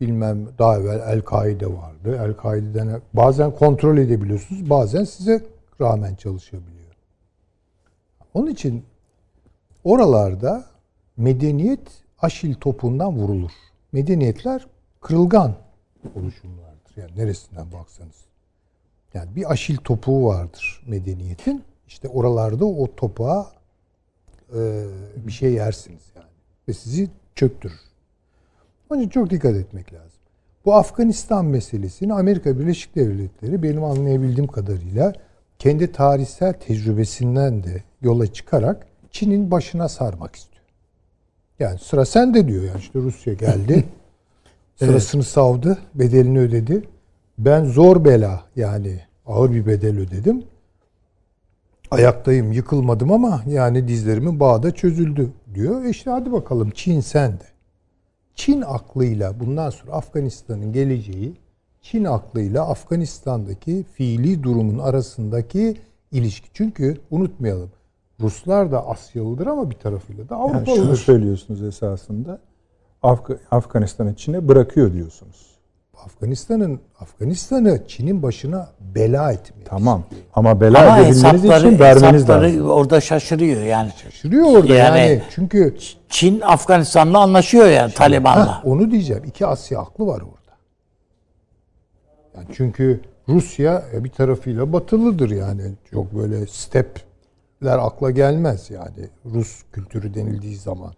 bilmem 0.00 0.48
daha 0.58 0.78
evvel 0.78 1.00
El-Kaide 1.06 1.66
vardı. 1.66 2.18
El-Kaide'den 2.24 3.00
bazen 3.14 3.50
kontrol 3.50 3.98
edebiliyorsunuz, 3.98 4.70
bazen 4.70 5.04
size 5.04 5.42
rağmen 5.80 6.14
çalışabiliyor. 6.14 6.94
Onun 8.34 8.46
için 8.46 8.84
oralarda 9.84 10.64
medeniyet 11.16 11.88
aşil 12.18 12.54
topundan 12.54 13.16
vurulur. 13.16 13.50
Medeniyetler 13.92 14.66
kırılgan 15.00 15.54
oluşumlardır. 16.14 16.96
Yani 16.96 17.10
neresinden 17.16 17.72
baksanız. 17.72 18.24
Yani 19.14 19.36
bir 19.36 19.52
aşil 19.52 19.76
topuğu 19.76 20.26
vardır 20.26 20.82
medeniyetin. 20.86 21.64
İşte 21.86 22.08
oralarda 22.08 22.64
o 22.64 22.94
topuğa 22.96 23.52
e, 24.54 24.84
bir 25.16 25.32
şey 25.32 25.52
yersiniz 25.52 26.02
yani. 26.16 26.26
Ve 26.68 26.72
sizi 26.72 27.08
çöktürür. 27.34 27.80
Onun 28.90 29.00
için 29.00 29.10
çok 29.10 29.30
dikkat 29.30 29.54
etmek 29.54 29.92
lazım. 29.92 30.20
Bu 30.64 30.74
Afganistan 30.74 31.44
meselesini 31.44 32.14
Amerika 32.14 32.58
Birleşik 32.58 32.96
Devletleri 32.96 33.62
benim 33.62 33.84
anlayabildiğim 33.84 34.46
kadarıyla 34.46 35.12
kendi 35.58 35.92
tarihsel 35.92 36.52
tecrübesinden 36.52 37.64
de 37.64 37.82
yola 38.02 38.32
çıkarak 38.32 38.86
Çin'in 39.10 39.50
başına 39.50 39.88
sarmak 39.88 40.36
istiyor. 40.36 40.49
Yani 41.60 41.78
sıra 41.78 42.04
sende 42.04 42.48
diyor 42.48 42.64
yani 42.64 42.78
işte 42.78 42.98
Rusya 42.98 43.34
geldi. 43.34 43.84
Sırasını 44.76 45.22
savdı, 45.22 45.78
bedelini 45.94 46.38
ödedi. 46.38 46.88
Ben 47.38 47.64
zor 47.64 48.04
bela 48.04 48.44
yani 48.56 49.00
ağır 49.26 49.50
bir 49.50 49.66
bedel 49.66 49.98
ödedim. 49.98 50.44
Ayaktayım, 51.90 52.52
yıkılmadım 52.52 53.12
ama 53.12 53.42
yani 53.46 53.88
dizlerimin 53.88 54.40
bağı 54.40 54.62
da 54.62 54.70
çözüldü 54.70 55.30
diyor. 55.54 55.84
E 55.84 55.90
işte 55.90 56.10
hadi 56.10 56.32
bakalım 56.32 56.70
Çin 56.70 57.00
sen 57.00 57.32
de. 57.32 57.44
Çin 58.34 58.62
aklıyla 58.62 59.40
bundan 59.40 59.70
sonra 59.70 59.92
Afganistan'ın 59.92 60.72
geleceği 60.72 61.36
Çin 61.82 62.04
aklıyla 62.04 62.68
Afganistan'daki 62.68 63.84
fiili 63.92 64.42
durumun 64.42 64.78
arasındaki 64.78 65.76
ilişki. 66.12 66.48
Çünkü 66.54 66.96
unutmayalım 67.10 67.70
Ruslar 68.20 68.72
da 68.72 68.86
Asyalıdır 68.88 69.46
ama 69.46 69.70
bir 69.70 69.74
tarafıyla 69.76 70.28
da 70.28 70.34
Yani 70.34 70.42
Avrupalıdır. 70.44 70.82
şunu 70.82 70.96
söylüyorsunuz 70.96 71.62
esasında. 71.62 72.38
Afga- 73.02 73.38
Afganistan'ı 73.50 74.14
Çin'e 74.16 74.48
bırakıyor 74.48 74.92
diyorsunuz. 74.92 75.50
Afganistan'ın 76.04 76.80
Afganistan'ı 77.00 77.80
Çin'in 77.88 78.22
başına 78.22 78.68
bela 78.94 79.32
etmiyor. 79.32 79.68
Tamam. 79.70 80.02
Ama 80.34 80.60
bela 80.60 80.78
Ama 80.86 80.98
edebilmeniz 80.98 81.22
hesapları, 81.42 81.68
için 81.68 81.78
vermeniz 81.78 82.14
hesapları 82.22 82.44
lazım. 82.52 82.70
orada 82.70 83.00
şaşırıyor 83.00 83.62
yani. 83.62 83.90
Şaşırıyor 84.02 84.44
orada 84.46 84.74
yani, 84.74 84.98
Yani- 85.00 85.22
çünkü 85.30 85.76
Çin 86.08 86.40
Afganistan'la 86.40 87.18
anlaşıyor 87.18 87.66
yani 87.66 87.92
Taliban'la. 87.94 88.60
Heh, 88.60 88.66
onu 88.66 88.90
diyeceğim. 88.90 89.22
İki 89.26 89.46
Asya 89.46 89.80
aklı 89.80 90.06
var 90.06 90.20
orada. 90.20 90.56
Yani 92.36 92.46
çünkü 92.52 93.00
Rusya 93.28 93.82
bir 93.92 94.10
tarafıyla 94.10 94.72
batılıdır 94.72 95.30
yani. 95.30 95.62
Çok 95.90 96.14
böyle 96.14 96.46
stepler 96.46 97.04
akla 97.68 98.10
gelmez 98.10 98.70
yani. 98.70 99.08
Rus 99.26 99.62
kültürü 99.72 100.14
denildiği 100.14 100.56
zaman. 100.56 100.92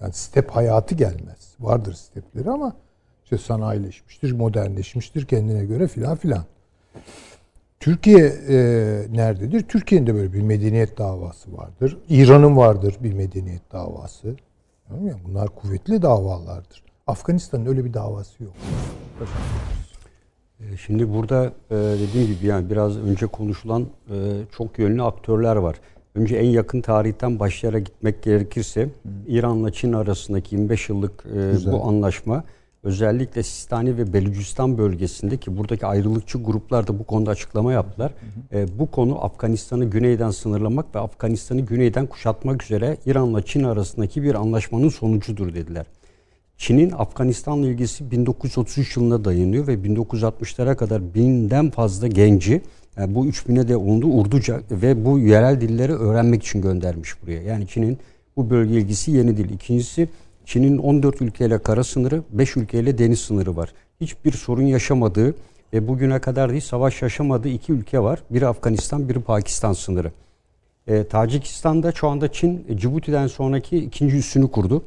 Yani 0.00 0.12
step 0.12 0.50
hayatı 0.50 0.94
gelmez. 0.94 1.54
Vardır 1.60 1.92
stepleri 1.94 2.50
ama 2.50 2.76
işte 3.24 3.38
sanayileşmiştir, 3.38 4.32
modernleşmiştir 4.32 5.26
kendine 5.26 5.64
göre 5.64 5.88
filan 5.88 6.16
filan. 6.16 6.44
Türkiye 7.80 8.26
e, 8.48 8.56
nerededir? 9.10 9.62
Türkiye'nin 9.62 10.06
de 10.06 10.14
böyle 10.14 10.32
bir 10.32 10.42
medeniyet 10.42 10.98
davası 10.98 11.56
vardır. 11.56 11.98
İran'ın 12.08 12.56
vardır 12.56 12.96
bir 13.00 13.12
medeniyet 13.12 13.72
davası. 13.72 14.36
Bunlar 15.24 15.48
kuvvetli 15.48 16.02
davalardır. 16.02 16.82
Afganistan'ın 17.06 17.66
öyle 17.66 17.84
bir 17.84 17.94
davası 17.94 18.44
yok. 18.44 18.52
E, 20.60 20.76
Şimdi 20.76 21.14
burada 21.14 21.52
e, 21.70 21.74
dediğim 21.74 22.26
gibi 22.26 22.46
yani 22.46 22.70
biraz 22.70 22.96
önce 22.96 23.26
konuşulan 23.26 23.86
e, 24.10 24.16
çok 24.56 24.78
yönlü 24.78 25.02
aktörler 25.02 25.56
var. 25.56 25.76
Önce 26.14 26.36
en 26.36 26.48
yakın 26.48 26.80
tarihten 26.80 27.38
başlayarak 27.38 27.86
gitmek 27.86 28.22
gerekirse 28.22 28.88
İran'la 29.26 29.72
Çin 29.72 29.92
arasındaki 29.92 30.54
25 30.54 30.88
yıllık 30.88 31.24
e, 31.26 31.72
bu 31.72 31.84
anlaşma 31.84 32.44
özellikle 32.82 33.42
Sistani 33.42 33.98
ve 33.98 34.12
Belucistan 34.12 34.78
bölgesinde 34.78 35.36
ki 35.36 35.56
buradaki 35.56 35.86
ayrılıkçı 35.86 36.38
gruplar 36.38 36.86
da 36.86 36.98
bu 36.98 37.04
konuda 37.04 37.30
açıklama 37.30 37.72
yaptılar. 37.72 38.12
E, 38.52 38.78
bu 38.78 38.90
konu 38.90 39.24
Afganistan'ı 39.24 39.84
güneyden 39.84 40.30
sınırlamak 40.30 40.94
ve 40.94 40.98
Afganistan'ı 40.98 41.60
güneyden 41.60 42.06
kuşatmak 42.06 42.62
üzere 42.62 42.96
İran'la 43.06 43.42
Çin 43.42 43.64
arasındaki 43.64 44.22
bir 44.22 44.34
anlaşmanın 44.34 44.88
sonucudur 44.88 45.54
dediler. 45.54 45.86
Çin'in 46.60 46.90
Afganistan'la 46.90 47.66
ilgisi 47.66 48.10
1933 48.10 48.96
yılına 48.96 49.24
dayanıyor 49.24 49.66
ve 49.66 49.74
1960'lara 49.74 50.76
kadar 50.76 51.14
binden 51.14 51.70
fazla 51.70 52.06
genci 52.06 52.62
yani 52.96 53.14
bu 53.14 53.26
3000'e 53.26 53.68
de 53.68 53.76
oldu 53.76 54.06
Urduca 54.06 54.60
ve 54.70 55.04
bu 55.04 55.18
yerel 55.18 55.60
dilleri 55.60 55.92
öğrenmek 55.92 56.42
için 56.42 56.62
göndermiş 56.62 57.22
buraya. 57.22 57.42
Yani 57.42 57.68
Çin'in 57.68 57.98
bu 58.36 58.50
bölge 58.50 58.74
ilgisi 58.74 59.10
yeni 59.10 59.36
değil. 59.36 59.50
İkincisi 59.50 60.08
Çin'in 60.44 60.78
14 60.78 61.22
ülkeyle 61.22 61.58
kara 61.58 61.84
sınırı, 61.84 62.22
5 62.30 62.56
ülkeyle 62.56 62.98
deniz 62.98 63.20
sınırı 63.20 63.56
var. 63.56 63.72
Hiçbir 64.00 64.32
sorun 64.32 64.62
yaşamadığı 64.62 65.34
ve 65.72 65.88
bugüne 65.88 66.18
kadar 66.18 66.50
değil 66.50 66.60
savaş 66.60 67.02
yaşamadığı 67.02 67.48
iki 67.48 67.72
ülke 67.72 68.00
var. 68.00 68.22
Biri 68.30 68.46
Afganistan, 68.46 69.08
biri 69.08 69.20
Pakistan 69.20 69.72
sınırı. 69.72 70.12
E, 70.86 71.04
Tacikistan'da 71.04 71.92
şu 71.92 72.08
anda 72.08 72.32
Çin 72.32 72.64
e, 72.68 72.76
Cibuti'den 72.76 73.26
sonraki 73.26 73.76
ikinci 73.76 74.16
üssünü 74.16 74.50
kurdu. 74.50 74.82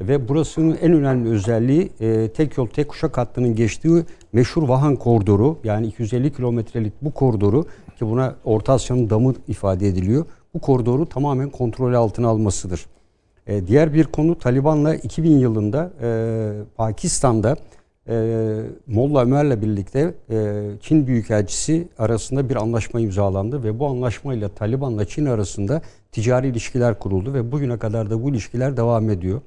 Ve 0.00 0.28
burasının 0.28 0.78
en 0.82 0.92
önemli 0.92 1.28
özelliği 1.28 1.90
e, 2.00 2.28
tek 2.28 2.58
yol 2.58 2.66
tek 2.66 2.88
kuşak 2.88 3.18
hattının 3.18 3.54
geçtiği 3.54 4.04
meşhur 4.32 4.68
Vahan 4.68 4.96
koridoru 4.96 5.58
yani 5.64 5.86
250 5.86 6.32
kilometrelik 6.32 6.92
bu 7.02 7.10
koridoru 7.10 7.64
ki 7.98 8.06
buna 8.06 8.34
Orta 8.44 8.72
Asya'nın 8.72 9.10
damı 9.10 9.34
ifade 9.48 9.88
ediliyor. 9.88 10.26
Bu 10.54 10.58
koridoru 10.60 11.06
tamamen 11.06 11.50
kontrol 11.50 11.94
altına 11.94 12.28
almasıdır. 12.28 12.86
E, 13.46 13.66
diğer 13.66 13.94
bir 13.94 14.04
konu 14.04 14.38
Taliban'la 14.38 14.94
2000 14.94 15.38
yılında 15.38 15.92
e, 16.02 16.50
Pakistan'da 16.76 17.56
e, 18.08 18.14
Molla 18.86 19.22
Ömer'le 19.22 19.62
birlikte 19.62 20.14
e, 20.30 20.64
Çin 20.80 21.06
Büyükelçisi 21.06 21.88
arasında 21.98 22.48
bir 22.48 22.56
anlaşma 22.56 23.00
imzalandı 23.00 23.64
ve 23.64 23.78
bu 23.78 23.86
anlaşmayla 23.86 24.48
Taliban'la 24.48 25.04
Çin 25.04 25.26
arasında 25.26 25.82
ticari 26.12 26.48
ilişkiler 26.48 26.98
kuruldu 26.98 27.34
ve 27.34 27.52
bugüne 27.52 27.78
kadar 27.78 28.10
da 28.10 28.22
bu 28.22 28.30
ilişkiler 28.30 28.76
devam 28.76 29.10
ediyor. 29.10 29.40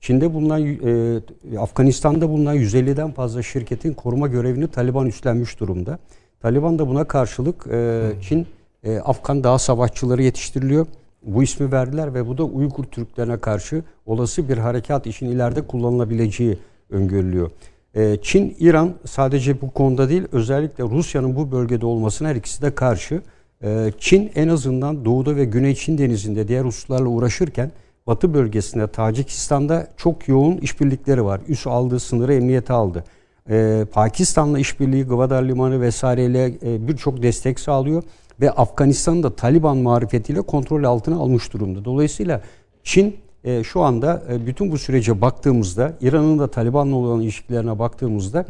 Çin'de 0.00 0.34
bulunan, 0.34 0.62
e, 0.62 1.58
Afganistan'da 1.58 2.28
bulunan 2.28 2.56
150'den 2.56 3.12
fazla 3.12 3.42
şirketin 3.42 3.92
koruma 3.92 4.26
görevini 4.26 4.68
Taliban 4.68 5.06
üstlenmiş 5.06 5.60
durumda. 5.60 5.98
Taliban 6.40 6.78
da 6.78 6.88
buna 6.88 7.04
karşılık 7.04 7.66
e, 7.72 8.10
Çin 8.22 8.46
e, 8.84 8.98
Afgan 8.98 9.44
dağ 9.44 9.58
savaşçıları 9.58 10.22
yetiştiriliyor. 10.22 10.86
Bu 11.22 11.42
ismi 11.42 11.72
verdiler 11.72 12.14
ve 12.14 12.26
bu 12.26 12.38
da 12.38 12.44
Uygur 12.44 12.84
Türklerine 12.84 13.36
karşı 13.36 13.82
olası 14.06 14.48
bir 14.48 14.58
harekat 14.58 15.06
için 15.06 15.26
ileride 15.26 15.62
kullanılabileceği 15.62 16.58
öngörülüyor. 16.90 17.50
E, 17.94 18.16
Çin, 18.22 18.56
İran 18.60 18.94
sadece 19.04 19.60
bu 19.60 19.70
konuda 19.70 20.08
değil 20.08 20.22
özellikle 20.32 20.84
Rusya'nın 20.84 21.36
bu 21.36 21.52
bölgede 21.52 21.86
olmasına 21.86 22.28
her 22.28 22.36
ikisi 22.36 22.62
de 22.62 22.74
karşı. 22.74 23.22
E, 23.62 23.92
Çin 23.98 24.30
en 24.34 24.48
azından 24.48 25.04
doğuda 25.04 25.36
ve 25.36 25.44
güney 25.44 25.74
Çin 25.74 25.98
denizinde 25.98 26.48
diğer 26.48 26.64
hususlarla 26.64 27.08
uğraşırken 27.08 27.70
Batı 28.08 28.34
bölgesinde 28.34 28.86
Tacikistan'da 28.86 29.88
çok 29.96 30.28
yoğun 30.28 30.56
işbirlikleri 30.56 31.24
var. 31.24 31.40
Üs 31.48 31.66
aldığı 31.66 32.00
sınırı 32.00 32.34
emniyete 32.34 32.72
aldı. 32.72 33.04
Ee, 33.50 33.84
Pakistan'la 33.92 34.58
işbirliği 34.58 35.04
Gwadar 35.04 35.42
Limanı 35.42 35.80
vesaireyle 35.80 36.46
e, 36.46 36.88
birçok 36.88 37.22
destek 37.22 37.60
sağlıyor 37.60 38.02
ve 38.40 38.50
Afganistan'ı 38.50 39.22
da 39.22 39.36
Taliban 39.36 39.76
marifetiyle 39.76 40.40
kontrol 40.40 40.84
altına 40.84 41.16
almış 41.16 41.52
durumda. 41.52 41.84
Dolayısıyla 41.84 42.42
Çin 42.82 43.16
e, 43.44 43.64
şu 43.64 43.80
anda 43.80 44.22
e, 44.32 44.46
bütün 44.46 44.72
bu 44.72 44.78
sürece 44.78 45.20
baktığımızda 45.20 45.92
İran'ın 46.00 46.38
da 46.38 46.50
Taliban'la 46.50 46.96
olan 46.96 47.20
ilişkilerine 47.20 47.78
baktığımızda 47.78 48.44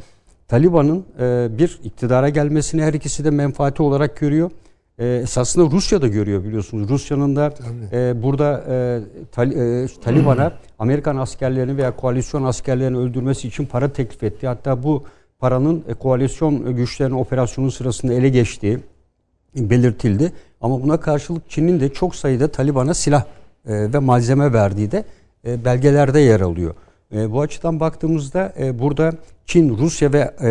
Taliban'ın 0.49 1.05
e, 1.21 1.49
bir 1.59 1.81
iktidara 1.85 2.29
gelmesini 2.29 2.83
her 2.83 2.95
ikisi 2.95 3.25
de 3.25 3.31
menfaati 3.31 3.83
olarak 3.83 4.17
görüyor. 4.17 4.51
E, 4.99 5.07
esasında 5.07 5.71
Rusya 5.71 6.03
da 6.03 6.09
görüyor 6.09 6.45
biliyorsunuz. 6.45 6.89
Rusya'nın 6.89 7.37
da 7.37 7.55
e, 7.93 8.23
burada 8.23 8.65
e, 8.69 9.01
Tal- 9.33 9.85
e, 9.85 9.89
Taliban'a 10.03 10.53
Amerikan 10.79 11.17
askerlerini 11.17 11.77
veya 11.77 11.97
koalisyon 11.97 12.45
askerlerini 12.45 12.97
öldürmesi 12.99 13.49
için 13.49 13.67
para 13.67 13.93
teklif 13.93 14.23
etti. 14.23 14.47
Hatta 14.47 14.83
bu 14.83 15.05
paranın 15.39 15.85
e, 15.89 15.95
koalisyon 15.95 16.77
güçlerinin 16.77 17.15
operasyonu 17.15 17.71
sırasında 17.71 18.15
ele 18.15 18.29
geçtiği 18.29 18.79
belirtildi. 19.57 20.33
Ama 20.61 20.83
buna 20.83 21.01
karşılık 21.01 21.51
Çin'in 21.51 21.81
de 21.81 21.89
çok 21.89 22.15
sayıda 22.15 22.49
Taliban'a 22.49 22.95
silah 22.95 23.25
e, 23.67 23.93
ve 23.93 23.99
malzeme 23.99 24.53
verdiği 24.53 24.91
de 24.91 25.05
e, 25.47 25.65
belgelerde 25.65 26.21
yer 26.21 26.41
alıyor. 26.41 26.75
E, 27.15 27.33
bu 27.33 27.41
açıdan 27.41 27.81
baktığımızda 27.81 28.53
e, 28.59 28.79
burada 28.79 29.13
Çin, 29.47 29.79
Rusya 29.79 30.13
ve 30.13 30.35
e, 30.43 30.51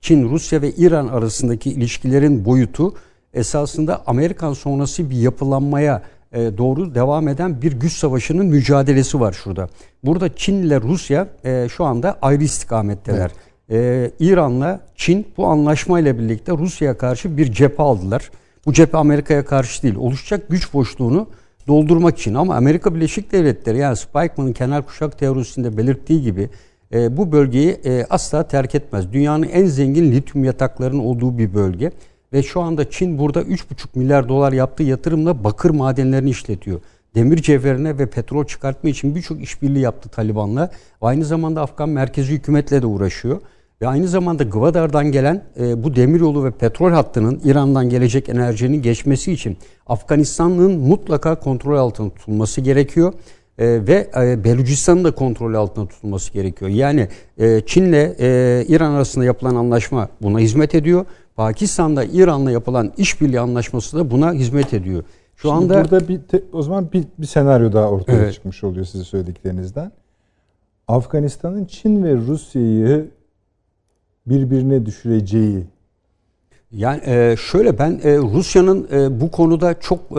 Çin, 0.00 0.30
Rusya 0.30 0.62
ve 0.62 0.70
İran 0.70 1.08
arasındaki 1.08 1.70
ilişkilerin 1.70 2.44
boyutu 2.44 2.94
esasında 3.34 4.02
Amerikan 4.06 4.52
sonrası 4.52 5.10
bir 5.10 5.16
yapılanmaya 5.16 6.02
e, 6.32 6.58
doğru 6.58 6.94
devam 6.94 7.28
eden 7.28 7.62
bir 7.62 7.72
güç 7.72 7.92
savaşının 7.92 8.46
mücadelesi 8.46 9.20
var 9.20 9.32
şurada. 9.32 9.68
Burada 10.04 10.36
Çin 10.36 10.62
ile 10.62 10.80
Rusya 10.80 11.28
e, 11.44 11.66
şu 11.68 11.84
anda 11.84 12.18
ayrı 12.22 12.44
istikametteler. 12.44 13.30
E, 13.70 14.10
İran'la 14.20 14.80
Çin 14.96 15.26
bu 15.36 15.46
anlaşmayla 15.46 16.18
birlikte 16.18 16.52
Rusya'ya 16.52 16.98
karşı 16.98 17.36
bir 17.36 17.52
cephe 17.52 17.82
aldılar. 17.82 18.30
Bu 18.66 18.72
cephe 18.72 18.98
Amerika'ya 18.98 19.44
karşı 19.44 19.82
değil. 19.82 19.96
Oluşacak 19.96 20.48
güç 20.48 20.74
boşluğunu 20.74 21.26
doldurmak 21.68 22.18
için 22.18 22.34
ama 22.34 22.54
Amerika 22.54 22.94
Birleşik 22.94 23.32
Devletleri 23.32 23.78
yani 23.78 23.96
Spikeman'ın 23.96 24.52
kenar 24.52 24.86
kuşak 24.86 25.18
teorisinde 25.18 25.76
belirttiği 25.76 26.22
gibi 26.22 26.50
e, 26.94 27.16
bu 27.16 27.32
bölgeyi 27.32 27.80
asla 28.10 28.48
terk 28.48 28.74
etmez. 28.74 29.12
Dünyanın 29.12 29.42
en 29.42 29.64
zengin 29.64 30.12
lityum 30.12 30.44
yataklarının 30.44 30.98
olduğu 30.98 31.38
bir 31.38 31.54
bölge 31.54 31.92
ve 32.32 32.42
şu 32.42 32.60
anda 32.60 32.90
Çin 32.90 33.18
burada 33.18 33.42
3,5 33.42 33.64
milyar 33.94 34.28
dolar 34.28 34.52
yaptığı 34.52 34.82
yatırımla 34.82 35.44
bakır 35.44 35.70
madenlerini 35.70 36.30
işletiyor. 36.30 36.80
Demir 37.14 37.42
cevherine 37.42 37.98
ve 37.98 38.06
petrol 38.06 38.44
çıkartma 38.44 38.90
için 38.90 39.14
birçok 39.14 39.42
işbirliği 39.42 39.80
yaptı 39.80 40.08
Taliban'la. 40.08 40.70
Aynı 41.00 41.24
zamanda 41.24 41.62
Afgan 41.62 41.88
merkezi 41.88 42.32
hükümetle 42.32 42.82
de 42.82 42.86
uğraşıyor. 42.86 43.40
Ve 43.82 43.88
aynı 43.88 44.08
zamanda 44.08 44.42
Gwadar'dan 44.42 45.12
gelen 45.12 45.44
e, 45.60 45.84
bu 45.84 45.96
demiryolu 45.96 46.44
ve 46.44 46.50
petrol 46.50 46.90
hattının 46.90 47.40
İran'dan 47.44 47.88
gelecek 47.88 48.28
enerjinin 48.28 48.82
geçmesi 48.82 49.32
için 49.32 49.56
Afganistan'ın 49.86 50.80
mutlaka 50.80 51.34
kontrol 51.34 51.78
altında 51.78 52.10
tutulması 52.10 52.60
gerekiyor. 52.60 53.12
E, 53.58 53.86
ve 53.86 54.10
e, 54.16 54.44
Belucistan'ın 54.44 55.04
da 55.04 55.10
kontrol 55.10 55.54
altında 55.54 55.88
tutulması 55.88 56.32
gerekiyor. 56.32 56.70
Yani 56.70 57.08
e, 57.38 57.60
Çin'le 57.66 58.14
e, 58.20 58.64
İran 58.68 58.92
arasında 58.92 59.24
yapılan 59.24 59.54
anlaşma 59.54 60.08
buna 60.22 60.38
hizmet 60.38 60.74
ediyor. 60.74 61.04
Pakistan'da 61.40 62.04
İran'la 62.04 62.50
yapılan 62.50 62.92
işbirliği 62.96 63.40
anlaşması 63.40 63.96
da 63.96 64.10
buna 64.10 64.32
hizmet 64.32 64.74
ediyor. 64.74 65.02
Şu 65.36 65.48
Şimdi 65.48 65.54
anda 65.54 65.74
burada 65.74 66.08
bir 66.08 66.20
te- 66.20 66.42
o 66.52 66.62
zaman 66.62 66.92
bir, 66.92 67.04
bir 67.18 67.26
senaryo 67.26 67.72
daha 67.72 67.90
ortaya 67.90 68.12
Evet. 68.12 68.34
çıkmış 68.34 68.64
oluyor 68.64 68.84
sizin 68.84 69.04
söylediklerinizden. 69.04 69.92
Afganistan'ın 70.88 71.64
Çin 71.64 72.04
ve 72.04 72.16
Rusya'yı 72.16 73.10
birbirine 74.26 74.86
düşüreceği 74.86 75.66
Yani 76.72 77.00
e, 77.06 77.36
şöyle 77.38 77.78
ben 77.78 78.00
e, 78.04 78.18
Rusya'nın 78.18 78.88
e, 78.92 79.20
bu 79.20 79.30
konuda 79.30 79.80
çok 79.80 80.00
e, 80.00 80.16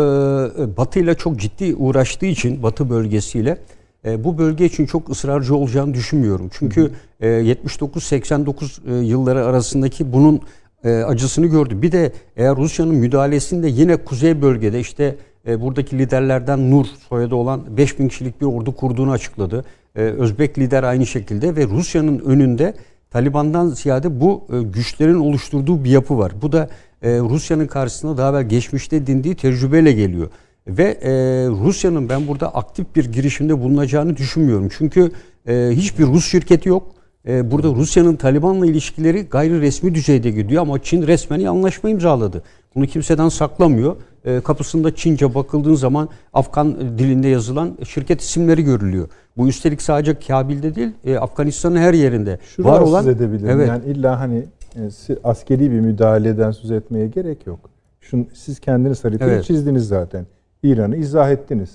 Batı 0.77 0.99
ile 0.99 1.15
çok 1.15 1.39
ciddi 1.39 1.75
uğraştığı 1.75 2.25
için 2.25 2.63
Batı 2.63 2.89
bölgesiyle 2.89 3.57
e, 4.05 4.23
bu 4.23 4.37
bölge 4.37 4.65
için 4.65 4.85
çok 4.85 5.09
ısrarcı 5.09 5.55
olacağını 5.55 5.93
düşünmüyorum. 5.93 6.49
Çünkü 6.53 6.91
e, 7.19 7.27
79-89 7.27 9.01
e, 9.01 9.05
yılları 9.05 9.45
arasındaki 9.45 10.13
bunun 10.13 10.41
e, 10.83 10.89
acısını 10.89 11.45
gördü. 11.45 11.81
Bir 11.81 11.91
de 11.91 12.11
eğer 12.37 12.55
Rusya'nın 12.55 12.95
müdahalesinde 12.95 13.67
yine 13.67 13.97
kuzey 13.97 14.41
bölgede 14.41 14.79
işte 14.79 15.15
e, 15.47 15.61
buradaki 15.61 15.97
liderlerden 15.97 16.71
Nur 16.71 16.85
soyadı 17.09 17.35
olan 17.35 17.77
5000 17.77 18.07
kişilik 18.07 18.41
bir 18.41 18.45
ordu 18.45 18.75
kurduğunu 18.75 19.11
açıkladı. 19.11 19.65
E, 19.95 20.01
Özbek 20.01 20.59
lider 20.59 20.83
aynı 20.83 21.05
şekilde 21.05 21.55
ve 21.55 21.67
Rusya'nın 21.67 22.19
önünde 22.19 22.73
Taliban'dan 23.09 23.67
ziyade 23.67 24.21
bu 24.21 24.47
e, 24.53 24.61
güçlerin 24.61 25.19
oluşturduğu 25.19 25.83
bir 25.83 25.89
yapı 25.89 26.17
var. 26.17 26.31
Bu 26.41 26.51
da 26.51 26.69
e, 27.01 27.19
Rusya'nın 27.19 27.67
karşısında 27.67 28.17
daha 28.17 28.29
evvel 28.29 28.49
geçmişte 28.49 29.07
dindiği 29.07 29.35
tecrübeyle 29.35 29.91
geliyor. 29.91 30.29
Ve 30.67 30.83
e, 30.83 31.11
Rusya'nın 31.49 32.09
ben 32.09 32.27
burada 32.27 32.55
aktif 32.55 32.95
bir 32.95 33.05
girişimde 33.05 33.59
bulunacağını 33.59 34.17
düşünmüyorum. 34.17 34.69
Çünkü 34.77 35.11
e, 35.47 35.69
hiçbir 35.71 36.05
Rus 36.05 36.31
şirketi 36.31 36.69
yok. 36.69 36.91
E, 37.27 37.51
burada 37.51 37.67
Rusya'nın 37.67 38.15
Taliban'la 38.15 38.65
ilişkileri 38.65 39.21
gayri 39.21 39.61
resmi 39.61 39.95
düzeyde 39.95 40.31
gidiyor 40.31 40.61
ama 40.61 40.81
Çin 40.81 41.07
resmen 41.07 41.45
anlaşma 41.45 41.89
imzaladı. 41.89 42.43
Bunu 42.75 42.87
kimseden 42.87 43.29
saklamıyor. 43.29 43.95
E, 44.25 44.39
kapısında 44.41 44.95
Çince 44.95 45.35
bakıldığın 45.35 45.75
zaman 45.75 46.09
Afgan 46.33 46.97
dilinde 46.97 47.27
yazılan 47.27 47.77
şirket 47.87 48.21
isimleri 48.21 48.63
görülüyor. 48.63 49.09
Bu 49.37 49.47
üstelik 49.47 49.81
sadece 49.81 50.19
Kabil'de 50.19 50.75
değil, 50.75 50.89
e, 51.05 51.17
Afganistan'ın 51.17 51.75
her 51.77 51.93
yerinde 51.93 52.39
Şunu 52.55 52.67
var 52.67 52.79
olan. 52.81 53.07
edebilirim. 53.07 53.49
Evet. 53.49 53.67
Yani 53.67 53.85
illa 53.85 54.19
hani 54.19 54.45
e, 54.75 54.89
askeri 55.23 55.71
bir 55.71 55.79
müdahaleden 55.79 56.51
söz 56.51 56.71
etmeye 56.71 57.07
gerek 57.07 57.47
yok. 57.47 57.59
Şun, 58.01 58.27
siz 58.33 58.59
kendiniz 58.59 59.03
haritayı 59.03 59.31
Evet. 59.31 59.45
çizdiniz 59.45 59.87
zaten. 59.87 60.25
İran'ı 60.63 60.97
izah 60.97 61.31
ettiniz. 61.31 61.69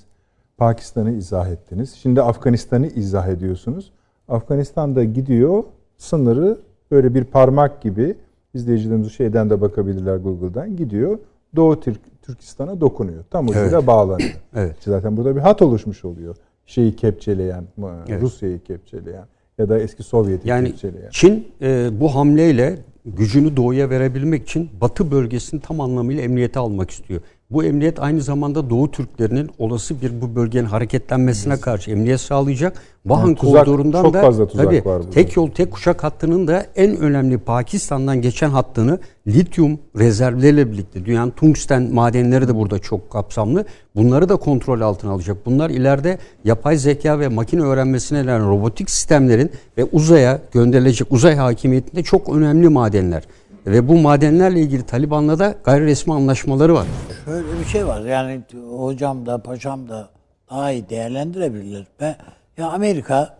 Pakistan'ı 0.57 1.13
izah 1.13 1.49
ettiniz. 1.49 1.95
Şimdi 1.95 2.23
Afganistan'ı 2.23 2.87
izah 2.87 3.29
ediyorsunuz. 3.29 3.93
Afganistan'da 4.29 5.05
gidiyor 5.05 5.65
sınırı 5.97 6.59
böyle 6.91 7.15
bir 7.15 7.25
parmak 7.25 7.83
gibi 7.83 8.15
izleyicilerimiz 8.55 9.13
şeyden 9.13 9.51
de 9.51 9.61
bakabilirler 9.61 10.17
Google'dan 10.17 10.77
gidiyor. 10.77 11.19
Doğu 11.57 11.81
Türk, 11.81 12.01
Türkistan'a 12.23 12.81
dokunuyor. 12.81 13.25
Tam 13.31 13.49
ucuyla 13.49 13.69
Evet. 13.79 13.87
bağlanıyor. 13.87 14.31
Evet. 14.57 14.77
Zaten 14.81 15.17
burada 15.17 15.37
bir 15.37 15.41
hat 15.41 15.63
oluşmuş 15.63 16.05
oluyor. 16.05 16.37
Şeyi 16.67 16.97
kepçeleyen, 16.97 17.65
Evet. 18.09 18.23
Rusya'yı 18.23 18.59
kepçeleyen 18.63 19.25
ya 19.59 19.69
da 19.69 19.79
eski 19.79 20.03
Sovyet'i 20.03 20.49
Yani 20.49 20.69
kepçeleyen. 20.69 21.09
Çin 21.11 21.49
e, 21.63 21.89
bu 22.01 22.15
hamleyle 22.15 22.79
gücünü 23.05 23.57
doğuya 23.57 23.91
verebilmek 23.91 24.43
için 24.43 24.71
Batı 24.81 25.11
bölgesini 25.11 25.61
tam 25.61 25.81
anlamıyla 25.81 26.23
emniyete 26.23 26.59
almak 26.61 26.91
istiyor. 26.91 27.21
Bu 27.51 27.65
emniyet 27.65 28.01
aynı 28.03 28.21
zamanda 28.21 28.71
Doğu 28.71 28.91
Türklerinin 28.91 29.51
olası 29.59 30.01
bir 30.03 30.21
bu 30.21 30.35
bölgenin 30.37 30.65
hareketlenmesine 30.67 31.61
karşı 31.61 31.91
emniyet 31.91 32.21
sağlayacak. 32.21 32.83
Vahan 33.07 33.27
Yani 33.27 33.37
tuzak- 33.37 33.65
koridorundan 33.65 34.03
çok 34.03 34.15
da 34.15 34.21
fazla 34.21 34.47
tuzak 34.49 34.67
tabii, 34.67 34.85
var 34.85 34.99
burada. 34.99 35.11
tek 35.11 35.37
yol 35.37 35.51
tek 35.51 35.73
kuşak 35.73 36.05
hattının 36.05 36.47
da 36.47 36.67
en 36.77 36.97
önemli 36.97 37.39
Pakistan'dan 37.39 38.23
geçen 38.23 38.51
hattını 38.51 38.99
lityum 39.27 39.79
rezervleriyle 39.99 40.73
birlikte 40.73 41.05
dünyanın 41.05 41.31
tungsten 41.31 41.95
madenleri 41.95 42.49
de 42.49 42.55
burada 42.57 42.79
çok 42.79 43.11
kapsamlı. 43.11 43.65
Bunları 43.97 44.29
da 44.29 44.37
kontrol 44.37 44.81
altına 44.81 45.11
alacak. 45.11 45.37
Bunlar 45.47 45.71
ileride 45.71 46.19
yapay 46.45 46.77
zeka 46.77 47.21
ve 47.21 47.29
makine 47.29 47.63
öğrenmesine 47.63 48.23
neden 48.23 48.51
robotik 48.51 48.91
sistemlerin 48.91 49.51
ve 49.79 49.85
uzaya 49.85 50.41
gönderilecek 50.53 51.13
uzay 51.13 51.35
hakimiyetinde 51.37 52.03
çok 52.03 52.37
önemli 52.37 52.69
madenler. 52.69 53.23
Ve 53.67 53.89
bu 53.89 53.99
madenlerle 53.99 54.61
ilgili 54.61 54.87
Taliban'la 54.87 55.39
da 55.39 55.55
gayri 55.65 55.87
resmi 55.87 56.15
anlaşmaları 56.15 56.75
var. 56.75 56.87
Şöyle 57.25 57.61
bir 57.61 57.65
şey 57.65 57.87
var 57.87 58.01
yani 58.01 58.43
hocam 58.77 59.27
da 59.27 59.43
paşam 59.43 59.89
da 59.89 60.09
daha 60.51 60.73
iyi 60.73 60.89
değerlendirebilirler. 60.89 61.87
Ben, 62.01 62.17
ya 62.57 62.69
Amerika 62.69 63.39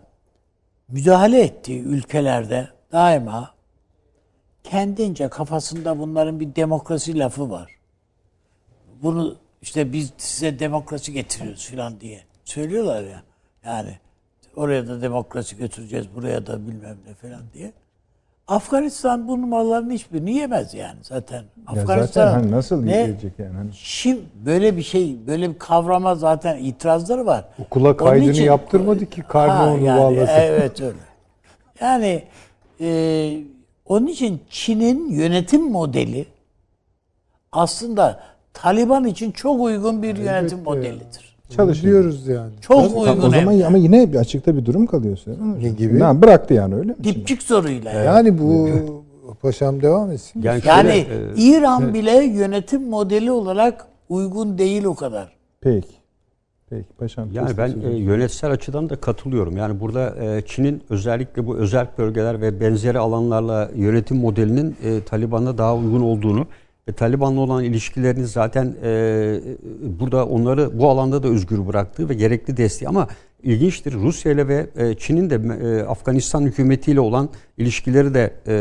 müdahale 0.87 1.41
ettiği 1.41 1.81
ülkelerde 1.81 2.67
daima 2.91 3.51
kendince 4.63 5.27
kafasında 5.27 5.99
bunların 5.99 6.39
bir 6.39 6.55
demokrasi 6.55 7.19
lafı 7.19 7.49
var. 7.49 7.75
Bunu 9.03 9.35
işte 9.61 9.93
biz 9.93 10.13
size 10.17 10.59
demokrasi 10.59 11.13
getiriyoruz 11.13 11.69
falan 11.69 11.99
diye 11.99 12.23
söylüyorlar 12.43 13.03
ya. 13.03 13.23
Yani 13.65 13.97
oraya 14.55 14.87
da 14.87 15.01
demokrasi 15.01 15.57
götüreceğiz, 15.57 16.07
buraya 16.15 16.47
da 16.47 16.67
bilmem 16.67 16.97
ne 17.07 17.13
falan 17.13 17.41
diye. 17.53 17.73
Afganistan 18.47 19.27
bu 19.27 19.41
numaraların 19.41 19.89
hiçbirini 19.89 20.33
yemez 20.33 20.73
yani 20.73 20.97
zaten. 21.01 21.43
Ya 21.75 21.85
zaten 21.85 22.27
hani 22.27 22.51
nasıl 22.51 22.85
yiyecek 22.85 23.39
yani? 23.39 23.55
Hani 23.55 23.69
Şimdi 23.73 24.21
böyle 24.45 24.77
bir 24.77 24.83
şey, 24.83 25.17
böyle 25.27 25.49
bir 25.49 25.59
kavrama 25.59 26.15
zaten 26.15 26.57
itirazları 26.57 27.25
var. 27.25 27.45
Okula 27.59 27.97
kaydını 27.97 28.31
için- 28.31 28.43
yaptırmadı 28.43 29.05
ki 29.05 29.21
karnı 29.21 29.73
onu 29.73 29.83
yani, 29.83 29.99
bağlasın. 30.01 30.33
Evet 30.33 30.81
öyle. 30.81 30.97
Yani 31.81 32.23
e, 32.81 33.39
onun 33.85 34.07
için 34.07 34.41
Çin'in 34.49 35.09
yönetim 35.09 35.71
modeli 35.71 36.25
aslında 37.51 38.19
Taliban 38.53 39.05
için 39.05 39.31
çok 39.31 39.61
uygun 39.61 40.03
bir 40.03 40.15
yönetim 40.17 40.63
modelidir. 40.63 41.26
Çalışıyoruz. 41.49 42.27
yani. 42.27 42.51
Çok 42.61 42.97
uygun 42.97 43.27
o 43.27 43.29
zaman 43.29 43.59
ama 43.61 43.77
yine 43.77 44.13
bir 44.13 44.17
açıkta 44.17 44.57
bir 44.57 44.65
durum 44.65 44.85
kalıyor. 44.85 45.17
Süleyman. 45.17 45.63
Ne 45.63 45.69
gibi? 45.69 45.99
Ha, 45.99 46.21
bıraktı 46.21 46.53
yani 46.53 46.75
öyle 46.75 46.91
mi? 46.91 47.03
Dipçik 47.03 47.43
soruyla. 47.43 47.91
Yani, 47.91 48.05
Yani 48.05 48.39
bu 48.39 48.69
paşam 49.41 49.81
devam 49.81 50.11
etsin. 50.11 50.41
Yani, 50.41 50.61
yani 50.65 50.91
şöyle, 50.91 50.99
e, 50.99 51.35
İran 51.37 51.93
bile 51.93 52.23
yönetim 52.23 52.89
modeli 52.89 53.31
olarak 53.31 53.85
uygun 54.09 54.57
değil 54.57 54.83
o 54.83 54.95
kadar. 54.95 55.33
Peki. 55.61 55.97
Peki 56.69 56.87
paşam. 56.97 57.31
Yani 57.33 57.57
ben 57.57 57.73
e, 57.89 57.95
yönetsel 57.95 58.51
açıdan 58.51 58.89
da 58.89 58.95
katılıyorum. 58.95 59.57
Yani 59.57 59.79
burada 59.79 60.15
e, 60.15 60.41
Çin'in 60.45 60.83
özellikle 60.89 61.47
bu 61.47 61.57
özel 61.57 61.87
bölgeler 61.97 62.41
ve 62.41 62.59
benzeri 62.59 62.99
alanlarla 62.99 63.69
yönetim 63.75 64.17
modelinin 64.17 64.75
e, 64.83 65.03
Taliban'a 65.03 65.57
daha 65.57 65.75
uygun 65.75 66.01
olduğunu 66.01 66.45
ve 66.87 66.91
Taliban'la 66.91 67.41
olan 67.41 67.63
ilişkilerini 67.63 68.27
zaten 68.27 68.75
e, 68.83 69.39
burada 69.99 70.25
onları 70.25 70.79
bu 70.79 70.89
alanda 70.89 71.23
da 71.23 71.27
özgür 71.27 71.67
bıraktığı 71.67 72.09
ve 72.09 72.13
gerekli 72.13 72.57
desteği 72.57 72.89
ama 72.89 73.07
ilginçtir 73.43 73.93
Rusya 73.93 74.31
ile 74.31 74.47
ve 74.47 74.67
e, 74.77 74.93
Çin'in 74.93 75.29
de 75.29 75.35
e, 75.35 75.81
Afganistan 75.83 76.41
hükümetiyle 76.41 76.99
olan 76.99 77.29
ilişkileri 77.57 78.13
de 78.13 78.33
e, 78.47 78.55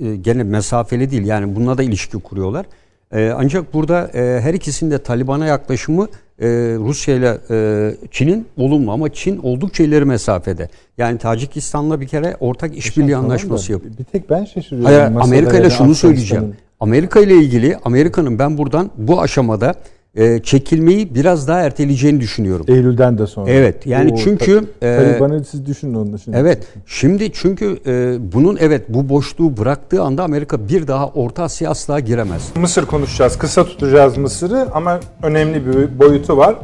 e, 0.00 0.16
gene 0.16 0.42
mesafeli 0.42 1.10
değil. 1.10 1.24
Yani 1.26 1.56
bununla 1.56 1.78
da 1.78 1.82
ilişki 1.82 2.18
kuruyorlar. 2.18 2.66
E, 3.12 3.32
ancak 3.36 3.74
burada 3.74 4.10
e, 4.14 4.40
her 4.40 4.54
ikisinin 4.54 4.90
de 4.90 4.98
Taliban'a 4.98 5.46
yaklaşımı 5.46 6.08
e, 6.40 6.46
Rusya 6.78 7.14
ile 7.14 7.38
e, 7.50 7.94
Çin'in 8.10 8.46
olumlu 8.56 8.92
ama 8.92 9.12
Çin 9.12 9.38
oldukça 9.38 9.84
ileri 9.84 10.04
mesafede. 10.04 10.68
Yani 10.98 11.18
Tacikistan'la 11.18 12.00
bir 12.00 12.06
kere 12.06 12.36
ortak 12.40 12.76
işbirliği 12.76 13.12
da 13.12 13.18
anlaşması 13.18 13.72
yapıyor. 13.72 13.98
Bir 13.98 14.04
tek 14.04 14.30
ben 14.30 14.44
şaşırıyorum. 14.44 14.84
Hayır, 14.84 15.16
Amerika 15.20 15.58
ile 15.58 15.70
şunu 15.70 15.94
söyleyeceğim. 15.94 16.54
Amerika 16.80 17.20
ile 17.20 17.34
ilgili 17.34 17.78
Amerika'nın 17.84 18.38
ben 18.38 18.58
buradan 18.58 18.90
bu 18.96 19.20
aşamada 19.20 19.74
e, 20.14 20.42
çekilmeyi 20.42 21.14
biraz 21.14 21.48
daha 21.48 21.60
erteleyeceğini 21.60 22.20
düşünüyorum. 22.20 22.66
Eylül'den 22.68 23.18
de 23.18 23.26
sonra. 23.26 23.50
Evet, 23.50 23.86
yani 23.86 24.12
Oo, 24.12 24.16
çünkü, 24.16 24.64
e, 24.82 24.96
Taliban'ı 24.96 25.44
siz 25.44 25.66
düşünün 25.66 25.94
onun 25.94 26.16
için. 26.16 26.32
Evet. 26.32 26.66
Şimdi 26.86 27.32
çünkü 27.32 27.78
e, 27.86 28.16
bunun 28.32 28.56
evet 28.60 28.82
bu 28.88 29.08
boşluğu 29.08 29.56
bıraktığı 29.56 30.02
anda 30.02 30.24
Amerika 30.24 30.68
bir 30.68 30.86
daha 30.86 31.08
Orta 31.08 31.42
Asya 31.42 31.70
asla 31.70 32.00
giremez. 32.00 32.52
Mısır 32.56 32.86
konuşacağız. 32.86 33.38
Kısa 33.38 33.64
tutacağız 33.64 34.16
Mısır'ı 34.16 34.68
ama 34.74 35.00
önemli 35.22 35.66
bir 35.66 35.98
boyutu 35.98 36.36
var. 36.36 36.56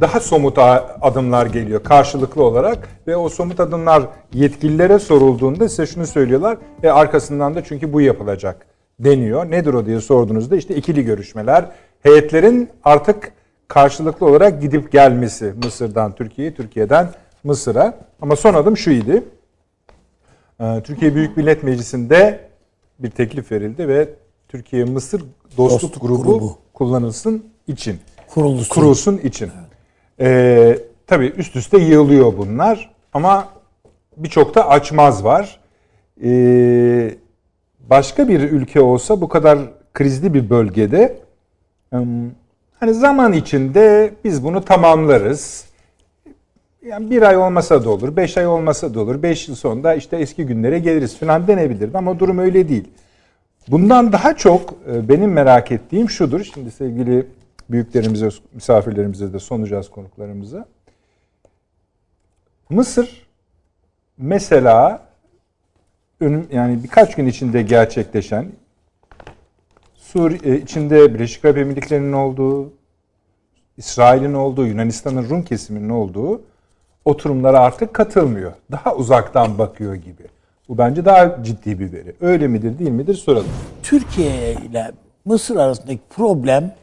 Daha 0.00 0.20
somut 0.20 0.58
adımlar 1.00 1.46
geliyor 1.46 1.82
karşılıklı 1.82 2.42
olarak 2.42 2.88
ve 3.06 3.16
o 3.16 3.28
somut 3.28 3.60
adımlar 3.60 4.02
yetkililere 4.34 4.98
sorulduğunda 4.98 5.68
size 5.68 5.86
şunu 5.86 6.06
söylüyorlar. 6.06 6.56
E 6.82 6.88
arkasından 6.88 7.54
da 7.54 7.64
çünkü 7.64 7.92
bu 7.92 8.00
yapılacak 8.00 8.71
deniyor. 9.04 9.50
Nedir 9.50 9.74
o 9.74 9.86
diye 9.86 10.00
sorduğunuzda 10.00 10.56
işte 10.56 10.76
ikili 10.76 11.04
görüşmeler, 11.04 11.70
heyetlerin 12.02 12.68
artık 12.84 13.32
karşılıklı 13.68 14.26
olarak 14.26 14.62
gidip 14.62 14.92
gelmesi 14.92 15.54
Mısır'dan 15.64 16.14
Türkiye'ye, 16.14 16.54
Türkiye'den 16.54 17.08
Mısır'a. 17.44 17.98
Ama 18.20 18.36
son 18.36 18.54
adım 18.54 18.76
şu 18.76 18.90
idi. 18.90 19.22
Ee, 20.60 20.82
Türkiye 20.84 21.14
Büyük 21.14 21.36
Millet 21.36 21.62
Meclisi'nde 21.62 22.40
bir 22.98 23.10
teklif 23.10 23.52
verildi 23.52 23.88
ve 23.88 24.08
Türkiye-Mısır 24.48 25.22
Dostluk, 25.56 25.82
Dostluk 25.82 26.02
grubu, 26.02 26.22
grubu. 26.22 26.58
kullanılsın 26.74 27.44
için. 27.66 27.98
Kurulsun. 28.28 28.74
Kurulsun 28.74 29.18
için. 29.18 29.50
Ee, 30.20 30.78
tabii 31.06 31.26
üst 31.36 31.56
üste 31.56 31.78
yığılıyor 31.78 32.38
bunlar 32.38 32.90
ama 33.12 33.48
birçok 34.16 34.54
da 34.54 34.68
açmaz 34.68 35.24
var. 35.24 35.60
Ee, 36.24 37.14
başka 37.90 38.28
bir 38.28 38.40
ülke 38.40 38.80
olsa 38.80 39.20
bu 39.20 39.28
kadar 39.28 39.58
krizli 39.94 40.34
bir 40.34 40.50
bölgede 40.50 41.18
hani 42.80 42.94
zaman 42.94 43.32
içinde 43.32 44.14
biz 44.24 44.44
bunu 44.44 44.64
tamamlarız. 44.64 45.64
Yani 46.86 47.10
bir 47.10 47.22
ay 47.22 47.36
olmasa 47.36 47.84
da 47.84 47.90
olur, 47.90 48.16
beş 48.16 48.36
ay 48.36 48.46
olmasa 48.46 48.94
da 48.94 49.00
olur, 49.00 49.22
beş 49.22 49.48
yıl 49.48 49.54
sonunda 49.54 49.94
işte 49.94 50.16
eski 50.16 50.46
günlere 50.46 50.78
geliriz 50.78 51.18
falan 51.18 51.46
denebilirdi 51.46 51.98
ama 51.98 52.18
durum 52.18 52.38
öyle 52.38 52.68
değil. 52.68 52.88
Bundan 53.68 54.12
daha 54.12 54.36
çok 54.36 54.74
e, 54.92 55.08
benim 55.08 55.32
merak 55.32 55.72
ettiğim 55.72 56.10
şudur. 56.10 56.44
Şimdi 56.54 56.70
sevgili 56.70 57.26
büyüklerimize, 57.70 58.28
misafirlerimize 58.54 59.32
de 59.32 59.38
sunacağız 59.38 59.90
konuklarımıza. 59.90 60.66
Mısır 62.70 63.26
mesela 64.18 65.02
önüm 66.22 66.48
yani 66.52 66.82
birkaç 66.82 67.14
gün 67.14 67.26
içinde 67.26 67.62
gerçekleşen 67.62 68.52
Suriye 69.94 70.60
içinde 70.60 71.14
Birleşik 71.14 71.44
Arap 71.44 71.58
Emirlikleri'nin 71.58 72.12
olduğu, 72.12 72.72
İsrail'in 73.76 74.34
olduğu, 74.34 74.66
Yunanistan'ın 74.66 75.28
Rum 75.28 75.44
kesiminin 75.44 75.88
olduğu 75.88 76.42
oturumlara 77.04 77.60
artık 77.60 77.94
katılmıyor. 77.94 78.52
Daha 78.70 78.94
uzaktan 78.94 79.58
bakıyor 79.58 79.94
gibi. 79.94 80.22
Bu 80.68 80.78
bence 80.78 81.04
daha 81.04 81.44
ciddi 81.44 81.78
bir 81.78 81.92
veri. 81.92 82.14
Öyle 82.20 82.48
midir 82.48 82.78
değil 82.78 82.90
midir 82.90 83.14
soralım. 83.14 83.50
Türkiye 83.82 84.52
ile 84.52 84.92
Mısır 85.24 85.56
arasındaki 85.56 86.00
problem 86.10 86.74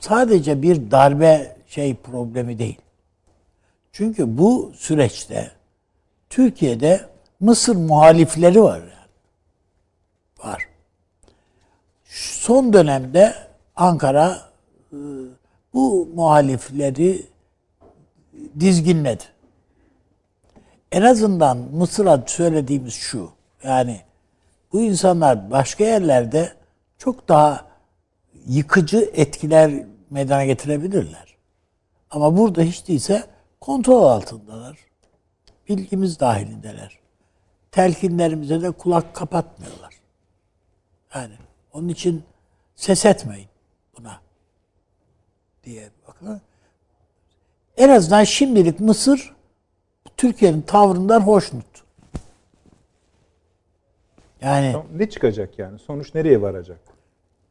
sadece 0.00 0.62
bir 0.62 0.90
darbe 0.90 1.56
şey 1.66 1.94
problemi 1.94 2.58
değil. 2.58 2.78
Çünkü 3.92 4.38
bu 4.38 4.72
süreçte 4.74 5.50
Türkiye'de 6.30 7.00
Mısır 7.40 7.76
muhalifleri 7.76 8.62
var. 8.62 8.82
Var. 10.38 10.68
Son 12.04 12.72
dönemde 12.72 13.34
Ankara 13.76 14.40
e, 14.92 14.96
bu 15.74 16.08
muhalifleri 16.14 17.26
dizginledi. 18.60 19.24
En 20.92 21.02
azından 21.02 21.56
Mısır'a 21.56 22.22
söylediğimiz 22.26 22.94
şu. 22.94 23.30
Yani 23.64 24.00
bu 24.72 24.80
insanlar 24.80 25.50
başka 25.50 25.84
yerlerde 25.84 26.52
çok 26.98 27.28
daha 27.28 27.66
yıkıcı 28.46 29.10
etkiler 29.14 29.84
meydana 30.10 30.44
getirebilirler. 30.44 31.36
Ama 32.10 32.36
burada 32.36 32.62
hiç 32.62 32.88
değilse 32.88 33.24
kontrol 33.60 34.02
altındalar. 34.02 34.78
Bilgimiz 35.68 36.20
dahilindeler. 36.20 37.03
Telkinlerimize 37.74 38.62
de 38.62 38.70
kulak 38.70 39.14
kapatmıyorlar. 39.14 39.94
Yani 41.14 41.34
onun 41.72 41.88
için 41.88 42.24
ses 42.76 43.06
etmeyin 43.06 43.48
buna 43.98 44.20
diye 45.64 45.88
bakın. 46.08 46.40
En 47.76 47.88
azından 47.88 48.24
şimdilik 48.24 48.80
Mısır 48.80 49.34
Türkiye'nin 50.16 50.62
tavrından 50.62 51.20
hoşnut. 51.20 51.66
Yani 54.40 54.76
Ne 54.96 55.10
çıkacak 55.10 55.58
yani? 55.58 55.78
Sonuç 55.78 56.14
nereye 56.14 56.42
varacak? 56.42 56.78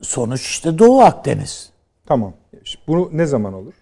sonuç 0.01 0.41
işte 0.41 0.79
Doğu 0.79 1.01
Akdeniz. 1.01 1.71
Tamam. 2.05 2.33
Bunu 2.87 3.09
ne 3.11 3.25
zaman 3.25 3.53
olur? 3.53 3.73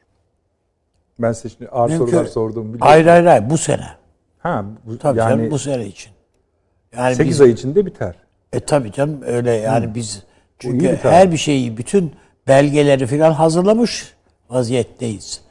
Ben 1.19 1.32
size 1.32 1.49
şimdi 1.49 1.71
ağır 1.71 1.89
Mümkün- 1.89 2.06
sorular 2.06 2.25
sordum. 2.25 2.63
biliyorum. 2.63 2.88
Hayır 2.88 3.06
hayır 3.06 3.25
hayır 3.25 3.49
bu 3.49 3.58
sene. 3.58 3.88
Ha, 4.39 4.65
bu, 4.86 4.97
Tabii 4.97 5.19
yani 5.19 5.51
bu 5.51 5.60
sene 5.60 5.86
için. 5.86 6.12
Yani 6.97 7.15
8 7.15 7.30
biz, 7.30 7.41
ay 7.41 7.51
içinde 7.51 7.86
biter. 7.86 8.15
e 8.54 8.60
tabii 8.60 8.91
canım 8.91 9.21
öyle 9.25 9.51
yani 9.51 9.95
biz 9.95 10.15
iyi 10.15 10.23
çünkü 10.60 10.86
bir 10.86 10.95
her 10.95 11.32
bir 11.32 11.38
şeyi 11.38 11.77
bütün 11.77 12.12
belgeleri 12.47 13.08
falan 13.08 13.32
hazırlamış 13.32 14.13
vaziyetteyiz. 14.49 15.41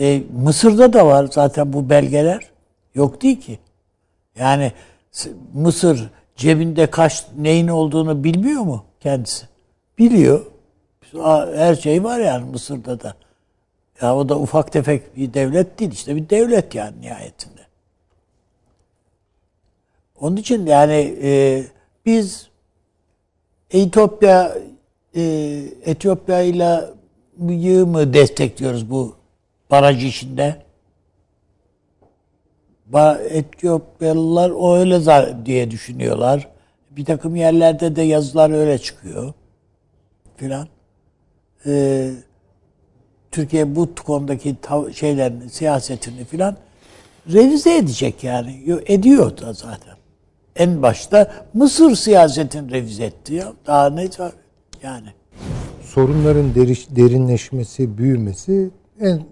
E, 0.00 0.22
Mısır'da 0.32 0.92
da 0.92 1.06
var 1.06 1.28
zaten 1.32 1.72
bu 1.72 1.90
belgeler. 1.90 2.50
Yok 2.94 3.22
değil 3.22 3.40
ki. 3.40 3.58
Yani 4.38 4.72
Mısır 5.54 6.10
cebinde 6.36 6.86
kaç 6.86 7.26
neyin 7.38 7.68
olduğunu 7.68 8.24
bilmiyor 8.24 8.62
mu 8.62 8.84
kendisi? 9.00 9.46
Biliyor. 9.98 10.46
Her 11.56 11.74
şey 11.74 12.04
var 12.04 12.18
yani 12.18 12.44
Mısır'da 12.44 13.00
da. 13.00 13.14
Ya 14.02 14.16
o 14.16 14.28
da 14.28 14.38
ufak 14.38 14.72
tefek 14.72 15.16
bir 15.16 15.34
devlet 15.34 15.78
değil 15.78 15.92
işte 15.92 16.16
bir 16.16 16.30
devlet 16.30 16.74
yani 16.74 17.00
nihayetinde. 17.00 17.59
Onun 20.20 20.36
için 20.36 20.66
yani 20.66 21.16
e, 21.22 21.62
biz 22.06 22.48
Etiyopya 23.70 24.58
e, 25.16 25.22
Etiyopya 25.84 26.40
ile 26.40 26.80
mı 27.86 28.12
destekliyoruz 28.12 28.90
bu 28.90 29.16
baraj 29.70 30.04
işinde? 30.04 30.62
Ba- 32.92 33.22
Etiyopyalılar 33.22 34.50
o 34.50 34.76
öyle 34.76 35.00
diye 35.46 35.70
düşünüyorlar. 35.70 36.48
Bir 36.90 37.04
takım 37.04 37.36
yerlerde 37.36 37.96
de 37.96 38.02
yazılar 38.02 38.50
öyle 38.50 38.78
çıkıyor. 38.78 39.32
Filan. 40.36 40.68
Ee, 41.66 42.10
Türkiye 43.30 43.76
bu 43.76 43.94
konudaki 43.94 44.56
şeylerini, 44.94 45.50
siyasetini 45.50 46.24
filan 46.24 46.56
revize 47.32 47.76
edecek 47.76 48.24
yani. 48.24 48.62
Yo- 48.66 48.80
Ediyor 48.86 49.38
da 49.38 49.52
zaten. 49.52 49.94
En 50.60 50.82
başta 50.82 51.32
Mısır 51.54 51.94
siyasetini 51.96 52.70
revize 52.70 53.04
etti 53.04 53.34
ya. 53.34 53.52
Daha 53.66 53.90
ne 53.90 54.04
var 54.18 54.32
yani. 54.82 55.08
sorunların 55.82 56.54
deriş- 56.54 56.96
derinleşmesi, 56.96 57.98
büyümesi 57.98 58.70
en 59.00 59.16
e, 59.16 59.22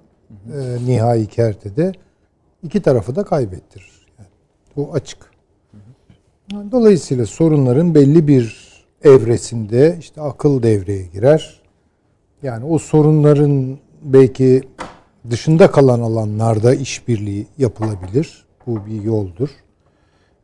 nihai 0.87 1.27
kertede 1.27 1.93
iki 2.63 2.83
tarafı 2.83 3.17
da 3.17 3.25
kaybettirir. 3.25 4.07
Yani 4.19 4.29
bu 4.77 4.93
açık. 4.93 5.19
Dolayısıyla 6.73 7.27
sorunların 7.27 7.95
belli 7.95 8.29
bir 8.29 8.69
evresinde 9.05 9.97
işte 10.01 10.21
akıl 10.21 10.63
devreye 10.63 11.07
girer. 11.07 11.61
Yani 12.43 12.65
o 12.65 12.79
sorunların 12.79 13.79
belki 14.03 14.63
dışında 15.31 15.71
kalan 15.71 16.01
alanlarda 16.01 16.75
işbirliği 16.75 17.47
yapılabilir. 17.59 18.47
Bu 18.67 18.87
bir 18.87 19.03
yoldur. 19.03 19.49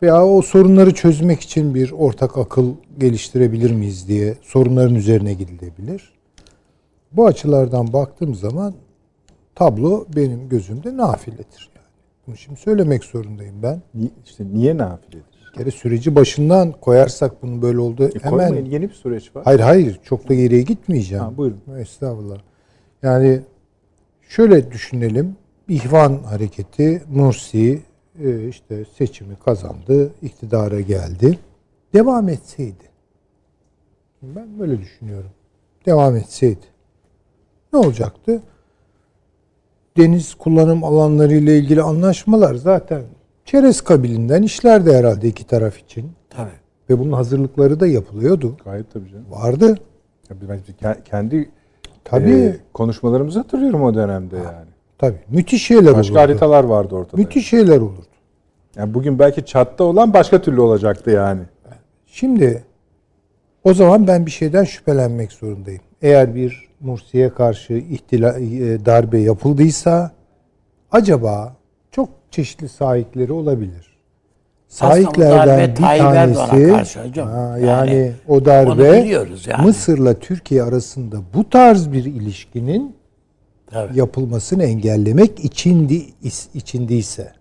Veya 0.04 0.26
o 0.26 0.42
sorunları 0.42 0.94
çözmek 0.94 1.40
için 1.40 1.74
bir 1.74 1.92
ortak 1.92 2.38
akıl 2.38 2.74
geliştirebilir 2.98 3.70
miyiz 3.70 4.08
diye 4.08 4.34
sorunların 4.42 4.94
üzerine 4.94 5.34
gidilebilir. 5.34 6.12
Bu 7.12 7.26
açılardan 7.26 7.92
baktığım 7.92 8.34
zaman 8.34 8.74
tablo 9.54 10.06
benim 10.16 10.48
gözümde 10.48 10.96
nafiledir. 10.96 11.70
Yani. 11.76 11.86
Bunu 12.26 12.36
şimdi 12.36 12.60
söylemek 12.60 13.04
zorundayım 13.04 13.62
ben. 13.62 13.82
İşte 14.24 14.44
niye 14.52 14.76
nafiledir? 14.76 15.24
Bir 15.52 15.58
kere 15.58 15.70
süreci 15.70 16.14
başından 16.14 16.72
koyarsak 16.72 17.42
bunun 17.42 17.62
böyle 17.62 17.78
oldu. 17.78 18.04
E, 18.04 18.18
hemen 18.22 18.48
koymayın, 18.48 18.70
yeni 18.70 18.88
bir 18.88 18.94
süreç 18.94 19.36
var. 19.36 19.44
Hayır 19.44 19.60
hayır 19.60 20.00
çok 20.04 20.28
da 20.28 20.34
geriye 20.34 20.62
gitmeyeceğim. 20.62 21.24
Ha, 21.24 21.36
buyurun. 21.36 21.60
Estağfurullah. 21.78 22.38
Yani 23.02 23.40
şöyle 24.28 24.72
düşünelim. 24.72 25.36
İhvan 25.68 26.22
hareketi 26.22 27.02
Mursi 27.10 27.82
işte 28.48 28.84
seçimi 28.98 29.36
kazandı, 29.44 30.10
iktidara 30.22 30.80
geldi. 30.80 31.38
Devam 31.94 32.28
etseydi. 32.28 32.84
Ben 34.22 34.58
böyle 34.58 34.78
düşünüyorum. 34.80 35.30
Devam 35.86 36.16
etseydi. 36.16 36.66
Ne 37.72 37.78
olacaktı? 37.78 38.42
Deniz 39.96 40.34
kullanım 40.34 40.84
alanları 40.84 41.34
ile 41.34 41.58
ilgili 41.58 41.82
anlaşmalar 41.82 42.54
zaten 42.54 43.02
çerez 43.44 43.80
kabilinden 43.80 44.42
işlerdi 44.42 44.92
herhalde 44.92 45.28
iki 45.28 45.46
taraf 45.46 45.78
için. 45.78 46.12
Tabii. 46.30 46.50
Ve 46.90 46.98
bunun 46.98 47.12
hazırlıkları 47.12 47.80
da 47.80 47.86
yapılıyordu. 47.86 48.56
Gayet 48.64 48.92
tabii 48.92 49.10
canım. 49.10 49.30
Vardı. 49.30 49.78
Ya 50.30 50.36
Ben 50.48 50.60
ke- 50.82 51.02
kendi 51.04 51.50
Tabii. 52.04 52.30
e, 52.32 52.56
konuşmalarımızı 52.72 53.38
hatırlıyorum 53.38 53.82
o 53.82 53.94
dönemde 53.94 54.36
yani. 54.36 54.73
Tabii. 54.98 55.18
Müthiş 55.28 55.66
şeyler 55.66 55.94
Başka 55.94 56.12
olurdu. 56.12 56.18
haritalar 56.22 56.64
vardı 56.64 56.94
ortada. 56.94 57.16
Müthiş 57.16 57.48
şeyler 57.48 57.76
olurdu. 57.76 58.06
Yani 58.76 58.94
bugün 58.94 59.18
belki 59.18 59.44
çatta 59.46 59.84
olan 59.84 60.14
başka 60.14 60.42
türlü 60.42 60.60
olacaktı 60.60 61.10
yani. 61.10 61.40
Şimdi 62.06 62.64
o 63.64 63.74
zaman 63.74 64.06
ben 64.06 64.26
bir 64.26 64.30
şeyden 64.30 64.64
şüphelenmek 64.64 65.32
zorundayım. 65.32 65.80
Eğer 66.02 66.34
bir 66.34 66.68
Mursi'ye 66.80 67.28
karşı 67.30 67.72
ihtila, 67.72 68.38
e, 68.38 68.84
darbe 68.86 69.18
yapıldıysa 69.18 70.12
acaba 70.92 71.56
çok 71.90 72.08
çeşitli 72.30 72.68
sahipleri 72.68 73.32
olabilir. 73.32 73.94
Sahiplerden 74.68 75.70
bir 75.70 75.76
tanesi 75.76 76.68
karşı 76.68 77.04
hocam. 77.08 77.28
Ha, 77.28 77.58
Yani 77.58 77.66
yani, 77.66 78.12
o 78.28 78.44
darbe 78.44 78.84
yani. 78.88 79.26
Mısır'la 79.64 80.14
Türkiye 80.14 80.62
arasında 80.62 81.16
bu 81.34 81.50
tarz 81.50 81.92
bir 81.92 82.04
ilişkinin 82.04 82.96
Tabii. 83.66 83.98
yapılmasını 83.98 84.64
engellemek 84.64 85.44
içindi, 85.44 86.06
içindiyse 86.54 87.32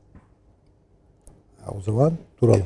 o 1.77 1.81
zaman 1.81 2.13
duralım. 2.41 2.65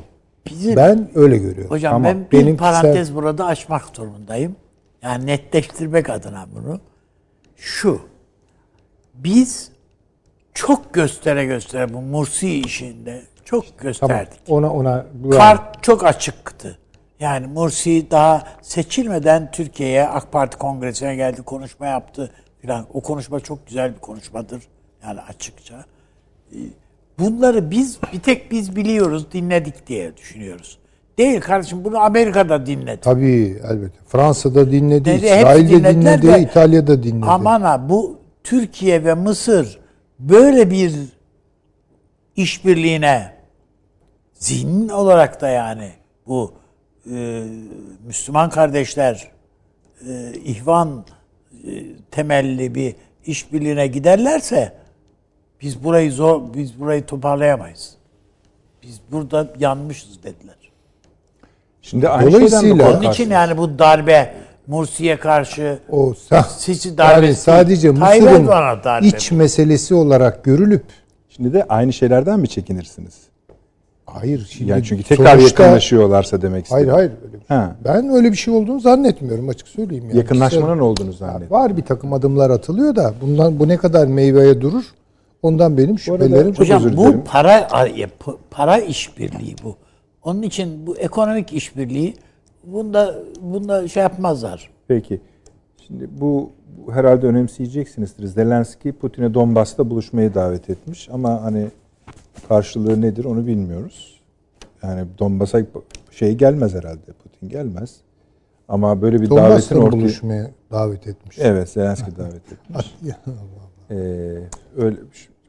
Bizim, 0.50 0.76
Ben 0.76 1.10
öyle 1.14 1.36
görüyorum. 1.38 1.70
hocam 1.70 1.94
Ama 1.94 2.04
ben 2.04 2.26
bir 2.32 2.38
benim 2.40 2.56
parantez 2.56 3.14
burada 3.14 3.46
açmak 3.46 3.96
durumundayım. 3.96 4.56
Yani 5.02 5.26
netleştirmek 5.26 6.10
adına 6.10 6.46
bunu. 6.54 6.80
Şu. 7.56 8.00
Biz 9.14 9.70
çok 10.54 10.94
göstere 10.94 11.44
göstere 11.44 11.94
bu 11.94 12.00
Mursi 12.00 12.60
işinde 12.60 13.22
çok 13.44 13.64
Tamam. 13.64 13.82
gösterdik. 13.82 14.40
Ona 14.48 14.72
ona 14.72 15.06
bu- 15.14 15.30
Kart 15.30 15.82
çok 15.82 16.04
açıktı. 16.04 16.78
Yani 17.20 17.46
Mursi 17.46 18.10
daha 18.10 18.44
seçilmeden 18.62 19.50
Türkiye'ye 19.50 20.08
AK 20.08 20.32
Parti 20.32 20.58
kongresine 20.58 21.16
geldi, 21.16 21.42
konuşma 21.42 21.86
yaptı 21.86 22.30
filan. 22.60 22.86
O 22.94 23.00
konuşma 23.00 23.40
çok 23.40 23.66
güzel 23.66 23.94
bir 23.94 23.98
konuşmadır. 24.00 24.62
Yani 25.04 25.20
açıkça. 25.20 25.84
Ee, 26.52 26.56
Bunları 27.18 27.70
biz 27.70 27.98
bir 28.12 28.20
tek 28.20 28.50
biz 28.50 28.76
biliyoruz, 28.76 29.32
dinledik 29.32 29.86
diye 29.86 30.16
düşünüyoruz. 30.16 30.78
Değil 31.18 31.40
kardeşim 31.40 31.84
bunu 31.84 31.98
Amerika'da 31.98 32.66
dinledi. 32.66 33.00
Tabii 33.00 33.60
elbette. 33.70 33.98
Fransa'da 34.08 34.70
dinledi, 34.70 35.04
Dedi, 35.04 35.26
İsrail'de 35.26 35.94
dinledi, 35.94 36.26
de- 36.26 36.40
İtalya'da 36.40 37.02
dinledi. 37.02 37.26
Aman 37.28 37.60
ha 37.60 37.88
bu 37.88 38.18
Türkiye 38.44 39.04
ve 39.04 39.14
Mısır 39.14 39.78
böyle 40.18 40.70
bir 40.70 40.94
işbirliğine 42.36 43.32
zihin 44.34 44.88
olarak 44.88 45.40
da 45.40 45.48
yani 45.48 45.90
bu 46.26 46.52
e, 47.14 47.42
Müslüman 48.06 48.50
kardeşler 48.50 49.30
e, 50.08 50.32
ihvan 50.44 51.04
temelli 52.10 52.74
bir 52.74 52.94
işbirliğine 53.26 53.86
giderlerse 53.86 54.72
biz 55.62 55.84
burayı 55.84 56.12
zor 56.12 56.54
biz 56.54 56.80
burayı 56.80 57.06
toparlayamayız. 57.06 57.94
Biz 58.82 59.00
burada 59.12 59.48
yanmışız 59.58 60.22
dediler. 60.22 60.54
Şimdi 61.82 62.08
aynı 62.08 62.32
Dolayısıyla- 62.32 62.90
Onun 62.98 63.10
için 63.10 63.30
yani 63.30 63.58
bu 63.58 63.78
darbe 63.78 64.34
Mursi'ye 64.66 65.18
karşı 65.18 65.78
o 65.90 66.14
Sisi 66.58 66.98
darbesi 66.98 67.24
yani 67.26 67.34
sadece 67.34 67.90
Mısır'ın 67.90 68.46
darbe 68.48 69.06
iç 69.06 69.32
meselesi 69.32 69.94
olarak 69.94 70.44
görülüp 70.44 70.84
Şimdi 71.28 71.52
de 71.52 71.66
aynı 71.68 71.92
şeylerden 71.92 72.40
mi 72.40 72.48
çekinirsiniz? 72.48 73.14
Hayır 74.12 74.46
şimdi 74.50 74.70
Yani 74.70 74.84
çünkü 74.84 75.02
tekrar 75.02 75.38
sonuçta- 75.38 75.62
yakınlaşıyorlarsa 75.62 76.42
demek 76.42 76.64
istedim. 76.64 76.88
Hayır 76.90 77.08
hayır 77.08 77.10
öyle 77.24 77.32
bir 77.40 77.46
şey. 77.46 77.56
Ha. 77.56 77.76
Ben 77.84 78.08
öyle 78.08 78.32
bir 78.32 78.36
şey 78.36 78.54
olduğunu 78.54 78.80
zannetmiyorum 78.80 79.48
açık 79.48 79.68
söyleyeyim 79.68 80.04
yani. 80.08 80.16
Yakınlaşmanın 80.16 80.78
olduğunu 80.78 81.10
Kişisel- 81.10 81.18
zannediyorum. 81.26 81.56
Var 81.56 81.76
bir 81.76 81.82
takım 81.82 82.12
adımlar 82.12 82.50
atılıyor 82.50 82.96
da 82.96 83.14
bundan 83.20 83.58
bu 83.58 83.68
ne 83.68 83.76
kadar 83.76 84.06
meyveye 84.06 84.60
durur? 84.60 84.84
Ondan 85.42 85.76
benim 85.76 85.88
arada 85.90 85.98
şüphelerim 85.98 86.52
çok 86.52 86.60
Hocam 86.60 86.84
özür 86.84 86.96
bu 86.96 87.02
dilerim. 87.02 87.22
para 87.26 87.68
para 88.50 88.78
işbirliği 88.78 89.54
bu. 89.64 89.76
Onun 90.24 90.42
için 90.42 90.86
bu 90.86 90.96
ekonomik 90.96 91.52
işbirliği 91.52 92.14
bunda 92.64 93.14
bunda 93.40 93.88
şey 93.88 94.02
yapmazlar. 94.02 94.70
Peki. 94.88 95.20
Şimdi 95.86 96.08
bu, 96.20 96.50
bu 96.86 96.92
herhalde 96.92 97.26
önemseyeceksinizdir. 97.26 98.26
Zelenski 98.26 98.92
Putin'e 98.92 99.34
Donbas'ta 99.34 99.90
buluşmayı 99.90 100.34
davet 100.34 100.70
etmiş 100.70 101.08
ama 101.12 101.42
hani 101.42 101.66
karşılığı 102.48 103.00
nedir 103.00 103.24
onu 103.24 103.46
bilmiyoruz. 103.46 104.20
Yani 104.82 105.04
Donbas'a 105.18 105.60
şey 106.10 106.34
gelmez 106.34 106.74
herhalde. 106.74 107.12
Putin 107.22 107.48
gelmez. 107.48 107.96
Ama 108.68 109.02
böyle 109.02 109.20
bir 109.20 109.30
davetin 109.30 109.44
Donbas'ta 109.44 109.78
ortaya... 109.78 110.00
buluşmaya 110.00 110.50
davet 110.70 111.06
etmiş. 111.06 111.38
Evet, 111.38 111.68
Zelenski 111.68 112.16
davet 112.16 112.52
etmiş. 112.52 112.94
Ee, 113.90 113.94
öyle 114.76 114.96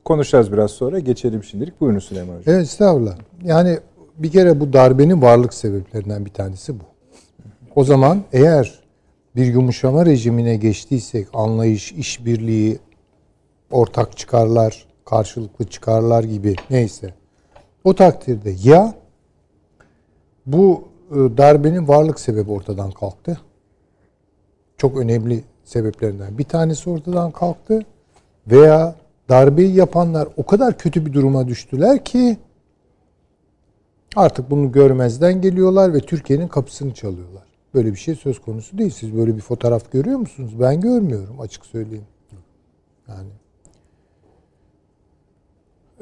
konuşacağız 0.05 0.51
biraz 0.51 0.71
sonra. 0.71 0.99
Geçelim 0.99 1.43
şimdilik. 1.43 1.81
Buyurun 1.81 1.99
Süleyman 1.99 2.37
Hocam. 2.37 2.55
Evet 2.55 2.63
estağfurullah. 2.63 3.17
Yani 3.43 3.79
bir 4.17 4.31
kere 4.31 4.59
bu 4.59 4.73
darbenin 4.73 5.21
varlık 5.21 5.53
sebeplerinden 5.53 6.25
bir 6.25 6.33
tanesi 6.33 6.79
bu. 6.79 6.83
O 7.75 7.83
zaman 7.83 8.23
eğer 8.31 8.79
bir 9.35 9.45
yumuşama 9.45 10.05
rejimine 10.05 10.55
geçtiysek 10.55 11.27
anlayış, 11.33 11.91
işbirliği, 11.91 12.79
ortak 13.71 14.17
çıkarlar, 14.17 14.85
karşılıklı 15.09 15.65
çıkarlar 15.65 16.23
gibi 16.23 16.55
neyse. 16.69 17.13
O 17.83 17.95
takdirde 17.95 18.55
ya 18.63 18.93
bu 20.45 20.83
e, 21.11 21.15
darbenin 21.15 21.87
varlık 21.87 22.19
sebebi 22.19 22.51
ortadan 22.51 22.91
kalktı. 22.91 23.41
Çok 24.77 24.97
önemli 24.97 25.43
sebeplerinden 25.63 26.37
bir 26.37 26.43
tanesi 26.43 26.89
ortadan 26.89 27.31
kalktı. 27.31 27.81
Veya 28.47 28.95
darbeyi 29.29 29.75
yapanlar 29.75 30.27
o 30.37 30.45
kadar 30.45 30.77
kötü 30.77 31.05
bir 31.05 31.13
duruma 31.13 31.47
düştüler 31.47 32.05
ki 32.05 32.37
artık 34.15 34.51
bunu 34.51 34.71
görmezden 34.71 35.41
geliyorlar 35.41 35.93
ve 35.93 35.99
Türkiye'nin 35.99 36.47
kapısını 36.47 36.93
çalıyorlar. 36.93 37.43
Böyle 37.73 37.91
bir 37.91 37.97
şey 37.97 38.15
söz 38.15 38.41
konusu 38.41 38.77
değil. 38.77 38.91
Siz 38.91 39.17
böyle 39.17 39.35
bir 39.35 39.41
fotoğraf 39.41 39.91
görüyor 39.91 40.19
musunuz? 40.19 40.59
Ben 40.59 40.81
görmüyorum 40.81 41.41
açık 41.41 41.65
söyleyeyim. 41.65 42.07
Yani 43.07 43.29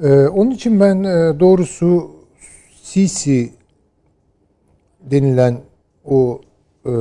ee, 0.03 0.27
onun 0.27 0.51
için 0.51 0.79
ben 0.79 1.03
e, 1.03 1.39
doğrusu 1.39 2.11
Sisi 2.81 3.53
denilen 5.01 5.61
o 6.05 6.41
e, 6.85 6.91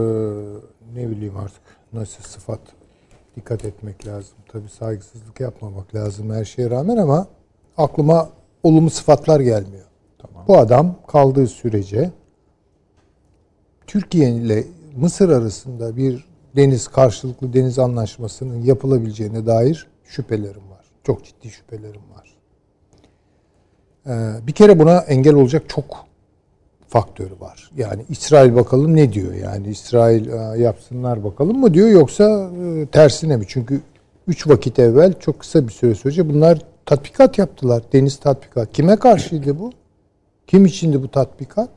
ne 0.94 1.10
bileyim 1.10 1.36
artık 1.36 1.62
nasıl 1.92 2.22
sıfat 2.22 2.60
dikkat 3.36 3.64
etmek 3.64 4.06
lazım. 4.06 4.34
Tabii 4.48 4.68
saygısızlık 4.68 5.40
yapmamak 5.40 5.94
lazım 5.94 6.30
her 6.30 6.44
şeye 6.44 6.70
rağmen 6.70 6.96
ama 6.96 7.26
aklıma 7.76 8.30
olumlu 8.62 8.90
sıfatlar 8.90 9.40
gelmiyor. 9.40 9.86
Bu 10.48 10.58
adam 10.58 10.94
kaldığı 11.06 11.46
sürece 11.46 12.10
Türkiye 13.86 14.30
ile 14.30 14.64
Mısır 14.96 15.28
arasında 15.28 15.96
bir 15.96 16.24
deniz 16.56 16.88
karşılıklı 16.88 17.52
deniz 17.52 17.78
anlaşmasının 17.78 18.62
yapılabileceğine 18.62 19.46
dair 19.46 19.86
şüphelerim 20.04 20.70
var. 20.70 20.84
Çok 21.04 21.24
ciddi 21.24 21.48
şüphelerim 21.50 22.10
var. 22.16 22.35
Ee, 24.06 24.46
bir 24.46 24.52
kere 24.52 24.78
buna 24.78 24.98
engel 24.98 25.34
olacak 25.34 25.62
çok 25.68 26.06
faktörü 26.88 27.40
var. 27.40 27.70
Yani 27.76 28.04
İsrail 28.08 28.54
bakalım 28.54 28.96
ne 28.96 29.12
diyor? 29.12 29.34
Yani 29.34 29.68
İsrail 29.68 30.32
"Aa, 30.32 30.56
yapsınlar 30.56 31.24
bakalım 31.24 31.60
mı 31.60 31.74
diyor 31.74 31.88
yoksa 31.88 32.50
e, 32.64 32.86
tersine 32.86 33.36
mi? 33.36 33.44
Çünkü 33.48 33.80
üç 34.28 34.48
vakit 34.48 34.78
evvel 34.78 35.12
çok 35.20 35.40
kısa 35.40 35.66
bir 35.68 35.72
süre 35.72 35.94
önce 36.04 36.28
bunlar 36.28 36.58
tatbikat 36.86 37.38
yaptılar. 37.38 37.82
Deniz 37.92 38.16
tatbikat. 38.16 38.72
Kime 38.72 38.96
karşıydı 38.96 39.58
bu? 39.58 39.72
Kim 40.46 40.64
içindi 40.66 41.02
bu 41.02 41.10
tatbikat? 41.10 41.70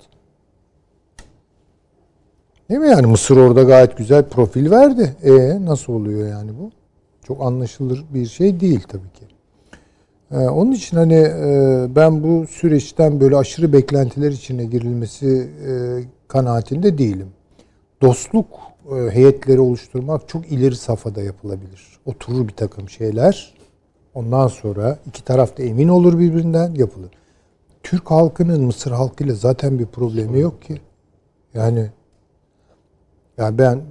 Değil 2.69 2.81
mi 2.81 2.87
yani 2.89 3.05
Mısır 3.07 3.37
orada 3.37 3.63
gayet 3.63 3.97
güzel 3.97 4.23
profil 4.29 4.71
verdi. 4.71 5.15
E 5.23 5.65
nasıl 5.65 5.93
oluyor 5.93 6.27
yani 6.29 6.51
bu? 6.59 6.71
Çok 7.23 7.41
anlaşılır 7.41 8.03
bir 8.13 8.25
şey 8.25 8.59
değil 8.59 8.81
tabii 8.87 9.09
ki. 9.13 9.25
Ee, 10.31 10.37
onun 10.37 10.71
için 10.71 10.97
hani 10.97 11.13
e, 11.13 11.87
ben 11.95 12.23
bu 12.23 12.47
süreçten 12.47 13.19
böyle 13.19 13.37
aşırı 13.37 13.73
beklentiler 13.73 14.31
içine 14.31 14.65
girilmesi 14.65 15.49
e, 15.67 15.71
kanaatinde 16.27 16.97
değilim. 16.97 17.27
Dostluk 18.01 18.47
e, 18.91 18.95
heyetleri 18.95 19.59
oluşturmak 19.59 20.27
çok 20.27 20.51
ileri 20.51 20.75
safhada 20.75 21.21
yapılabilir. 21.21 21.99
Oturur 22.05 22.47
bir 22.47 22.53
takım 22.53 22.89
şeyler. 22.89 23.53
Ondan 24.13 24.47
sonra 24.47 24.97
iki 25.07 25.23
taraf 25.23 25.57
da 25.57 25.63
emin 25.63 25.87
olur 25.87 26.19
birbirinden 26.19 26.75
yapılır. 26.75 27.09
Türk 27.83 28.11
halkının 28.11 28.63
Mısır 28.63 28.91
halkıyla 28.91 29.35
zaten 29.35 29.79
bir 29.79 29.85
problemi 29.85 30.39
yok 30.39 30.61
ki. 30.61 30.81
Yani 31.53 31.89
yani 33.37 33.57
ben 33.57 33.81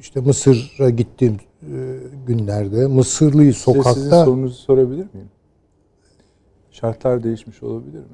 işte 0.00 0.20
Mısır'a 0.20 0.90
gittiğim 0.90 1.34
e, 1.62 1.98
günlerde 2.26 2.86
Mısırlıyı 2.86 3.54
Size 3.54 3.64
sokakta 3.64 3.94
sizin 3.94 4.10
sorunuzu 4.10 4.54
sorabilir 4.54 5.06
miyim? 5.14 5.30
Şartlar 6.80 7.22
değişmiş 7.22 7.62
olabilir 7.62 7.98
mi? 7.98 8.04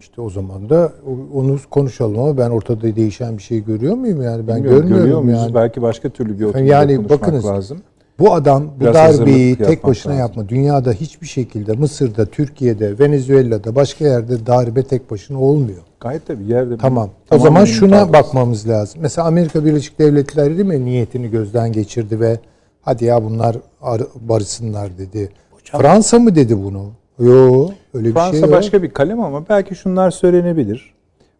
İşte 0.00 0.20
o 0.20 0.30
zaman 0.30 0.70
da 0.70 0.92
onu 1.34 1.58
konuşalım 1.70 2.18
ama 2.18 2.38
ben 2.38 2.50
ortada 2.50 2.96
değişen 2.96 3.38
bir 3.38 3.42
şey 3.42 3.64
görüyor 3.64 3.94
muyum 3.94 4.22
yani 4.22 4.46
ben 4.48 4.56
Bilmiyorum, 4.56 4.78
görmüyorum 4.80 5.02
görüyor 5.04 5.20
muyuz? 5.22 5.38
yani. 5.40 5.54
Belki 5.54 5.82
başka 5.82 6.08
türlü 6.08 6.38
bir 6.40 6.44
oturumda 6.44 6.72
Yani 6.72 6.96
konuşmak 6.96 7.20
bakınız, 7.20 7.46
lazım. 7.46 7.78
Bu 8.18 8.34
adam 8.34 8.64
bu 8.76 8.80
Biraz 8.80 8.94
darbeyi 9.18 9.56
tek 9.56 9.84
başına 9.84 10.12
lazım. 10.12 10.20
yapma. 10.26 10.48
Dünyada 10.48 10.92
hiçbir 10.92 11.26
şekilde 11.26 11.72
Mısır'da, 11.72 12.26
Türkiye'de, 12.26 12.98
Venezuela'da 12.98 13.74
başka 13.74 14.04
yerde 14.04 14.46
darbe 14.46 14.82
tek 14.82 15.10
başına 15.10 15.40
olmuyor. 15.40 15.78
Gayet 16.00 16.26
tabii 16.26 16.44
yerde. 16.44 16.76
Tamam. 16.76 17.10
O 17.30 17.38
zaman 17.38 17.64
şuna 17.64 17.94
mutabık. 18.04 18.14
bakmamız 18.14 18.68
lazım. 18.68 19.00
Mesela 19.02 19.26
Amerika 19.28 19.64
Birleşik 19.64 19.98
Devletleri 19.98 20.56
değil 20.58 20.68
mi 20.68 20.84
niyetini 20.84 21.30
gözden 21.30 21.72
geçirdi 21.72 22.20
ve 22.20 22.38
hadi 22.82 23.04
ya 23.04 23.24
bunlar 23.24 23.56
ar- 23.82 24.02
barışsınlar 24.20 24.98
dedi. 24.98 25.30
Fransa 25.64 26.18
mı 26.18 26.34
dedi 26.34 26.58
bunu? 26.64 26.84
Yo 27.18 27.68
öyle 27.98 28.08
bir 28.08 28.14
Fransa 28.14 28.32
şey 28.32 28.40
yok. 28.40 28.52
başka 28.52 28.82
bir 28.82 28.90
kalem 28.90 29.20
ama 29.20 29.48
belki 29.48 29.74
şunlar 29.74 30.10
söylenebilir. 30.10 30.94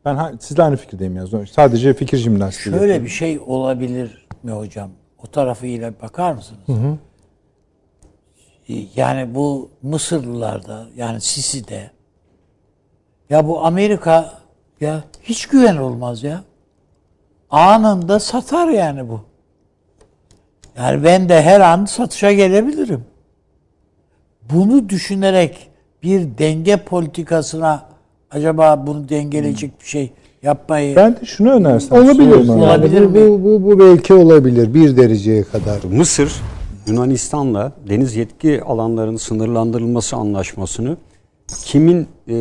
Ben 0.05 0.15
ha- 0.15 0.33
sizle 0.41 0.63
aynı 0.63 0.77
fikirdeyim 0.77 1.17
ya. 1.17 1.25
Sadece 1.53 1.95
fikir 1.95 2.17
jimnastiği. 2.19 2.63
Şöyle 2.63 2.77
yapıyorum. 2.77 3.05
bir 3.05 3.11
şey 3.11 3.41
olabilir 3.47 4.27
mi 4.43 4.53
hocam? 4.53 4.91
O 5.25 5.27
tarafıyla 5.27 5.93
bakar 6.03 6.33
mısınız? 6.33 6.61
Yani 8.97 9.35
bu 9.35 9.71
Mısırlılarda 9.83 10.87
yani 10.97 11.21
Sisi'de 11.21 11.91
ya 13.31 13.47
bu 13.47 13.65
Amerika 13.67 14.33
ya 14.81 15.05
hiç 15.23 15.47
güven 15.47 15.77
olmaz 15.77 16.23
ya. 16.23 16.45
Anında 17.51 18.21
satar 18.21 18.69
yani 18.69 19.09
bu. 19.09 19.21
Yani 20.79 21.05
ben 21.05 21.29
de 21.29 21.43
her 21.43 21.61
an 21.61 21.85
satışa 21.85 22.33
gelebilirim. 22.33 23.05
Bunu 24.53 24.89
düşünerek 24.89 25.71
bir 26.03 26.39
denge 26.39 26.77
politikasına 26.77 27.89
acaba 28.31 28.87
bunu 28.87 29.09
dengeleyecek 29.09 29.81
bir 29.81 29.87
şey 29.87 30.13
Yapmayı 30.43 30.97
Ben 30.97 31.13
de 31.17 31.25
şunu 31.25 31.53
önersem. 31.53 31.99
Olabilir. 31.99 32.45
Yani 32.45 32.51
Olabilir 32.51 33.05
bu, 33.05 33.09
mi? 33.09 33.15
bu, 33.15 33.45
bu, 33.45 33.63
bu 33.65 33.79
belki 33.79 34.15
olabilir 34.15 34.75
bir 34.75 34.97
dereceye 34.97 35.43
kadar. 35.43 35.83
Mısır 35.93 36.33
Yunanistan'la 36.87 37.73
deniz 37.89 38.17
yetki 38.17 38.63
alanlarının 38.63 39.17
sınırlandırılması 39.17 40.17
anlaşmasını 40.17 40.97
kimin 41.65 42.07
e, 42.29 42.37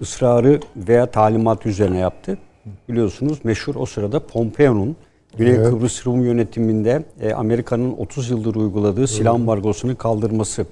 ısrarı 0.00 0.60
veya 0.76 1.06
talimat 1.06 1.66
üzerine 1.66 1.98
yaptı? 1.98 2.38
Biliyorsunuz 2.88 3.38
meşhur 3.44 3.74
o 3.74 3.86
sırada 3.86 4.20
Pompeo'nun 4.20 4.96
Güney 5.36 5.54
Evet. 5.54 5.68
Kıbrıs 5.70 6.06
Rum 6.06 6.24
yönetiminde 6.24 7.02
e, 7.20 7.32
Amerika'nın 7.32 7.92
30 7.92 8.30
yıldır 8.30 8.54
uyguladığı 8.54 9.08
silah 9.08 9.34
ambargosunu 9.34 9.96
kaldırması. 9.96 10.66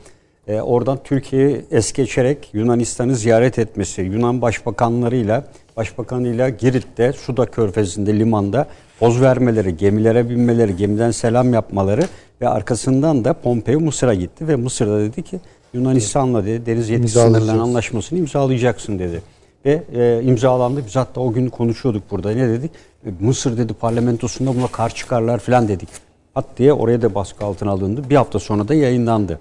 E, 0.49 0.61
oradan 0.61 0.99
Türkiye'yi 1.05 1.65
es 1.71 1.93
geçerek 1.93 2.51
Yunanistan'ı 2.53 3.17
ziyaret 3.17 3.59
etmesi, 3.59 4.03
Yunan 4.03 4.43
başbakanlarıyla, 4.43 5.45
başbakanıyla 5.77 6.49
Girit'te, 6.49 7.13
Suda 7.13 7.47
Körfezi'nde, 7.47 8.19
limanda 8.19 8.67
poz 8.99 9.21
vermeleri, 9.21 9.77
gemilere 9.77 10.31
binmeleri, 10.31 10.77
gemiden 10.77 11.11
selam 11.11 11.55
yapmaları 11.55 12.03
ve 12.41 12.49
arkasından 12.49 13.25
da 13.25 13.33
Pompeo 13.33 13.81
Mısır'a 13.81 14.15
gitti 14.15 14.49
ve 14.49 14.57
Mısır'da 14.57 15.01
dedi 15.01 15.23
ki 15.23 15.41
Yunanistan'la 15.73 16.45
dedi 16.45 16.67
deniz 16.67 16.89
yetki 16.89 17.09
sınırlarının 17.09 17.59
anlaşmasını 17.63 18.19
imzalayacaksın 18.19 18.99
dedi. 18.99 19.23
Ve 19.65 19.83
e, 19.95 20.23
imzalandı. 20.23 20.83
Biz 20.87 20.97
hatta 20.97 21.21
o 21.21 21.33
gün 21.33 21.49
konuşuyorduk 21.49 22.03
burada. 22.11 22.31
Ne 22.31 22.49
dedik? 22.49 22.71
E, 23.07 23.11
Mısır 23.21 23.59
dedi 23.59 23.75
parlamentosunda 23.75 24.57
buna 24.57 24.67
karşı 24.67 24.97
çıkarlar 24.97 25.39
falan 25.39 25.69
dedik. 25.69 25.89
Hat 26.35 26.45
diye 26.57 26.73
oraya 26.73 27.03
da 27.03 27.15
baskı 27.15 27.45
altına 27.45 27.71
alındı. 27.71 28.03
Bir 28.11 28.17
hafta 28.17 28.39
sonra 28.39 28.69
da 28.69 28.75
yayınlandı. 28.75 29.39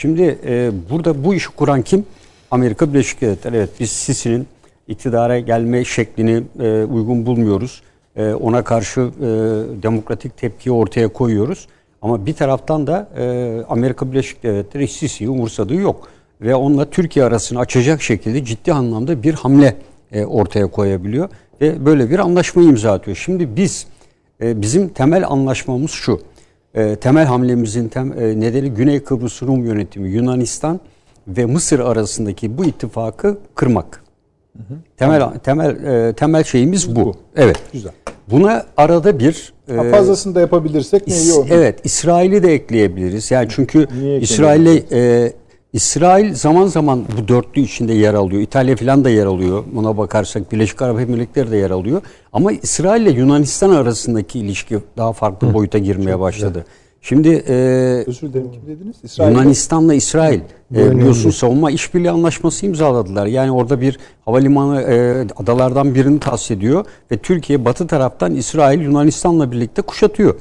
Şimdi 0.00 0.38
e, 0.46 0.70
burada 0.90 1.24
bu 1.24 1.34
işi 1.34 1.48
kuran 1.48 1.82
kim? 1.82 2.04
Amerika 2.50 2.92
Birleşik 2.92 3.20
Devletleri. 3.20 3.56
Evet 3.56 3.70
biz 3.80 3.90
Sisi'nin 3.90 4.46
iktidara 4.88 5.38
gelme 5.38 5.84
şeklini 5.84 6.42
e, 6.60 6.84
uygun 6.84 7.26
bulmuyoruz. 7.26 7.82
E, 8.16 8.32
ona 8.32 8.64
karşı 8.64 9.00
e, 9.00 9.26
demokratik 9.82 10.36
tepkiyi 10.36 10.72
ortaya 10.72 11.08
koyuyoruz. 11.08 11.68
Ama 12.02 12.26
bir 12.26 12.34
taraftan 12.34 12.86
da 12.86 13.08
e, 13.18 13.64
Amerika 13.68 14.12
Birleşik 14.12 14.42
Devletleri 14.42 14.88
Sisi'yi 14.88 15.30
umursadığı 15.30 15.74
yok. 15.74 16.08
Ve 16.40 16.54
onunla 16.54 16.90
Türkiye 16.90 17.24
arasını 17.24 17.58
açacak 17.58 18.02
şekilde 18.02 18.44
ciddi 18.44 18.72
anlamda 18.72 19.22
bir 19.22 19.34
hamle 19.34 19.76
e, 20.12 20.24
ortaya 20.24 20.66
koyabiliyor. 20.66 21.28
Ve 21.60 21.86
böyle 21.86 22.10
bir 22.10 22.18
anlaşma 22.18 22.62
imza 22.62 22.92
atıyor. 22.92 23.16
Şimdi 23.16 23.56
biz, 23.56 23.86
e, 24.42 24.62
bizim 24.62 24.88
temel 24.88 25.26
anlaşmamız 25.28 25.90
şu. 25.90 26.20
E, 26.74 26.96
temel 26.96 27.24
hamlemizin 27.24 27.88
tem, 27.88 28.12
e, 28.12 28.40
nedeni 28.40 28.70
Güney 28.70 29.00
Kıbrıs 29.00 29.42
Rum 29.42 29.66
yönetimi, 29.66 30.08
Yunanistan 30.10 30.80
ve 31.28 31.46
Mısır 31.46 31.78
arasındaki 31.80 32.58
bu 32.58 32.64
ittifakı 32.64 33.38
kırmak. 33.54 34.04
Temel 34.96 35.22
temel 35.38 35.84
e, 35.84 36.12
temel 36.12 36.44
şeyimiz 36.44 36.96
bu. 36.96 37.04
Bu. 37.04 37.14
Evet. 37.36 37.56
Güzel. 37.72 37.92
Buna 38.30 38.66
arada 38.76 39.18
bir 39.18 39.52
Ha, 39.76 39.84
e, 39.86 39.90
Fazlasını 39.90 40.34
da 40.34 40.40
yapabilirsek 40.40 41.08
ne 41.08 41.16
iyi 41.20 41.32
olur. 41.32 41.48
Evet, 41.50 41.80
İsrail'i 41.84 42.42
de 42.42 42.52
ekleyebiliriz. 42.54 43.30
Yani 43.30 43.48
çünkü 43.50 43.86
Niye 44.00 44.20
İsrail'le 44.20 44.92
e, 44.92 45.32
İsrail 45.72 46.34
zaman 46.34 46.66
zaman 46.66 47.04
bu 47.18 47.28
dörtlü 47.28 47.60
içinde 47.62 47.92
yer 47.92 48.14
alıyor. 48.14 48.42
İtalya 48.42 48.76
falan 48.76 49.04
da 49.04 49.10
yer 49.10 49.26
alıyor. 49.26 49.64
Buna 49.72 49.96
bakarsak 49.96 50.52
Birleşik 50.52 50.82
Arap 50.82 51.00
Emirlikleri 51.00 51.50
de 51.50 51.56
yer 51.56 51.70
alıyor. 51.70 52.02
Ama 52.32 52.52
İsrail 52.52 53.02
ile 53.02 53.10
Yunanistan 53.10 53.70
arasındaki 53.70 54.38
ilişki 54.38 54.78
daha 54.96 55.12
farklı 55.12 55.54
boyuta 55.54 55.78
girmeye 55.78 56.20
başladı. 56.20 56.64
Şimdi 57.08 57.44
e, 57.48 57.54
Özür 58.06 58.32
dilerim 58.32 58.50
kim 58.52 58.66
dediniz? 58.66 58.96
İsrail. 59.02 59.30
Yunanistan'la 59.30 59.94
İsrail 59.94 60.40
e, 60.40 60.78
önemli. 60.78 60.96
biliyorsun 60.98 61.30
savunma 61.30 61.70
işbirliği 61.70 62.10
anlaşması 62.10 62.66
imzaladılar. 62.66 63.26
Yani 63.26 63.52
orada 63.52 63.80
bir 63.80 63.98
havalimanı 64.24 64.82
e, 64.82 65.26
adalardan 65.36 65.94
birini 65.94 66.20
tahsis 66.20 66.50
ediyor 66.50 66.84
ve 67.10 67.16
Türkiye 67.16 67.64
batı 67.64 67.86
taraftan 67.86 68.34
İsrail 68.34 68.80
Yunanistan'la 68.80 69.52
birlikte 69.52 69.82
kuşatıyor. 69.82 70.34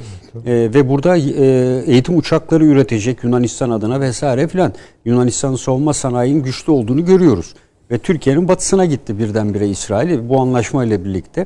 E, 0.46 0.54
ve 0.74 0.90
burada 0.90 1.18
e, 1.18 1.24
eğitim 1.86 2.18
uçakları 2.18 2.66
üretecek 2.66 3.24
Yunanistan 3.24 3.70
adına 3.70 4.02
vesaire 4.02 4.48
filan. 4.48 4.74
Yunanistan'ın 5.06 5.56
savunma 5.56 5.94
sanayinin 5.94 6.44
güçlü 6.44 6.72
olduğunu 6.72 7.06
görüyoruz. 7.06 7.54
Ve 7.92 7.98
Türkiye'nin 7.98 8.48
batısına 8.48 8.86
gitti 8.86 9.20
birdenbire 9.20 9.68
İsrail 9.68 10.30
bu 10.30 10.40
anlaşmayla 10.40 11.06
birlikte. 11.06 11.46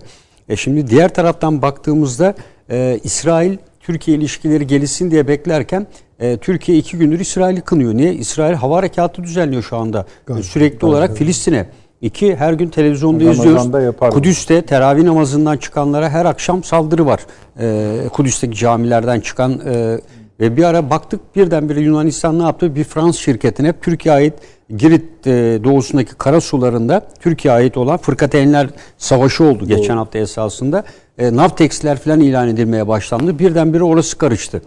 E 0.49 0.55
şimdi 0.55 0.87
diğer 0.87 1.13
taraftan 1.13 1.61
baktığımızda 1.61 2.35
e, 2.69 2.99
İsrail 3.03 3.57
Türkiye 3.83 4.17
ilişkileri 4.17 4.67
gelişsin 4.67 5.11
diye 5.11 5.27
beklerken 5.27 5.87
e, 6.19 6.37
Türkiye 6.37 6.77
iki 6.77 6.97
gündür 6.97 7.19
İsrail'i 7.19 7.61
kınıyor. 7.61 7.93
Niye? 7.93 8.13
İsrail 8.13 8.55
hava 8.55 8.77
harekatı 8.77 9.23
düzenliyor 9.23 9.63
şu 9.63 9.77
anda. 9.77 10.05
E, 10.39 10.43
Sürekli 10.43 10.85
olarak 10.85 11.17
Filistin'e. 11.17 11.65
İki, 12.01 12.35
her 12.35 12.53
gün 12.53 12.69
televizyonda 12.69 13.23
Ramazan'da 13.23 13.59
izliyoruz. 13.59 13.85
yapar. 13.85 14.11
Kudüs'te 14.11 14.61
teravih 14.61 15.03
namazından 15.03 15.57
çıkanlara 15.57 16.09
her 16.09 16.25
akşam 16.25 16.63
saldırı 16.63 17.05
var. 17.05 17.19
E, 17.59 17.97
Kudüs'teki 18.13 18.55
camilerden 18.55 19.19
çıkan 19.19 19.61
e, 19.65 19.99
ve 20.39 20.57
bir 20.57 20.63
ara 20.63 20.89
baktık 20.89 21.35
birdenbire 21.35 21.81
Yunanistan 21.81 22.39
ne 22.39 22.43
yaptı? 22.43 22.75
Bir 22.75 22.83
Fransız 22.83 23.21
şirketine 23.21 23.73
Türkiye 23.73 24.13
ait 24.15 24.33
Girit 24.77 25.27
e, 25.27 25.59
doğusundaki 25.63 26.15
kara 26.15 26.41
sularında 26.41 27.07
Türkiye 27.19 27.53
ait 27.53 27.77
olan 27.77 27.97
Fırkateynler 27.97 28.67
Savaşı 28.97 29.43
oldu 29.43 29.67
geçen 29.67 29.97
hafta 29.97 30.19
esasında. 30.19 30.83
E, 31.21 31.35
Navtex'ler 31.35 31.99
falan 31.99 32.19
ilan 32.19 32.47
edilmeye 32.47 32.87
başlandı. 32.87 33.39
Birdenbire 33.39 33.83
orası 33.83 34.17
karıştı. 34.17 34.61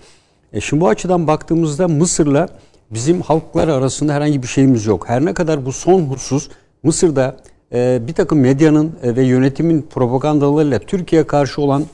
E 0.53 0.61
şimdi 0.61 0.81
bu 0.81 0.89
açıdan 0.89 1.27
baktığımızda 1.27 1.89
Mısır'la 1.89 2.49
bizim 2.91 3.21
halklar 3.21 3.69
arasında 3.69 4.13
herhangi 4.13 4.43
bir 4.43 4.47
şeyimiz 4.47 4.87
yok. 4.87 5.09
Her 5.09 5.25
ne 5.25 5.35
kadar 5.35 5.67
bu 5.67 5.73
son 5.73 6.01
husus 6.01 6.49
Mısır'da 6.83 7.37
e, 7.73 8.01
bir 8.07 8.13
takım 8.13 8.41
medyanın 8.41 8.93
e, 9.03 9.17
ve 9.17 9.25
yönetimin 9.25 9.87
propagandalarıyla 9.91 10.79
Türkiye'ye 10.79 11.27
karşı 11.27 11.63
olan 11.63 11.85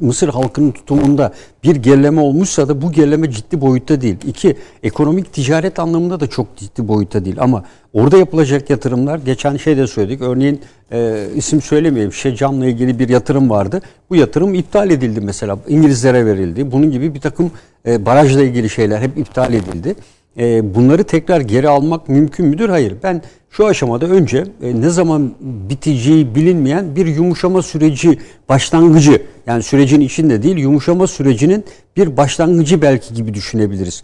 Mısır 0.00 0.28
halkının 0.28 0.70
tutumunda 0.70 1.32
bir 1.64 1.76
gerileme 1.76 2.20
olmuşsa 2.20 2.68
da 2.68 2.82
bu 2.82 2.92
gerileme 2.92 3.30
ciddi 3.30 3.60
boyutta 3.60 4.00
değil. 4.00 4.16
İki, 4.26 4.56
ekonomik 4.82 5.32
ticaret 5.32 5.78
anlamında 5.78 6.20
da 6.20 6.26
çok 6.26 6.56
ciddi 6.56 6.88
boyutta 6.88 7.24
değil. 7.24 7.36
Ama 7.40 7.64
orada 7.92 8.18
yapılacak 8.18 8.70
yatırımlar, 8.70 9.18
geçen 9.18 9.56
şey 9.56 9.76
de 9.76 9.86
söyledik. 9.86 10.20
Örneğin 10.20 10.60
e, 10.92 11.26
isim 11.36 11.62
söylemeyeyim, 11.62 12.12
Şecam'la 12.12 12.66
ilgili 12.66 12.98
bir 12.98 13.08
yatırım 13.08 13.50
vardı. 13.50 13.82
Bu 14.10 14.16
yatırım 14.16 14.54
iptal 14.54 14.90
edildi 14.90 15.20
mesela. 15.20 15.58
İngilizlere 15.68 16.26
verildi. 16.26 16.72
Bunun 16.72 16.90
gibi 16.90 17.14
bir 17.14 17.20
takım 17.20 17.50
e, 17.86 18.06
barajla 18.06 18.42
ilgili 18.42 18.70
şeyler 18.70 19.00
hep 19.00 19.18
iptal 19.18 19.54
edildi. 19.54 19.94
E, 20.38 20.74
bunları 20.74 21.04
tekrar 21.04 21.40
geri 21.40 21.68
almak 21.68 22.08
mümkün 22.08 22.46
müdür? 22.46 22.68
Hayır. 22.68 22.94
Ben 23.02 23.22
şu 23.50 23.66
aşamada 23.66 24.06
önce 24.06 24.44
e, 24.62 24.80
ne 24.80 24.90
zaman 24.90 25.32
biteceği 25.42 26.34
bilinmeyen 26.34 26.96
bir 26.96 27.06
yumuşama 27.06 27.62
süreci 27.62 28.18
başlangıcı 28.48 29.22
yani 29.46 29.62
sürecin 29.62 30.00
içinde 30.00 30.42
değil 30.42 30.56
yumuşama 30.56 31.06
sürecinin 31.06 31.64
bir 31.96 32.16
başlangıcı 32.16 32.82
belki 32.82 33.14
gibi 33.14 33.34
düşünebiliriz. 33.34 34.02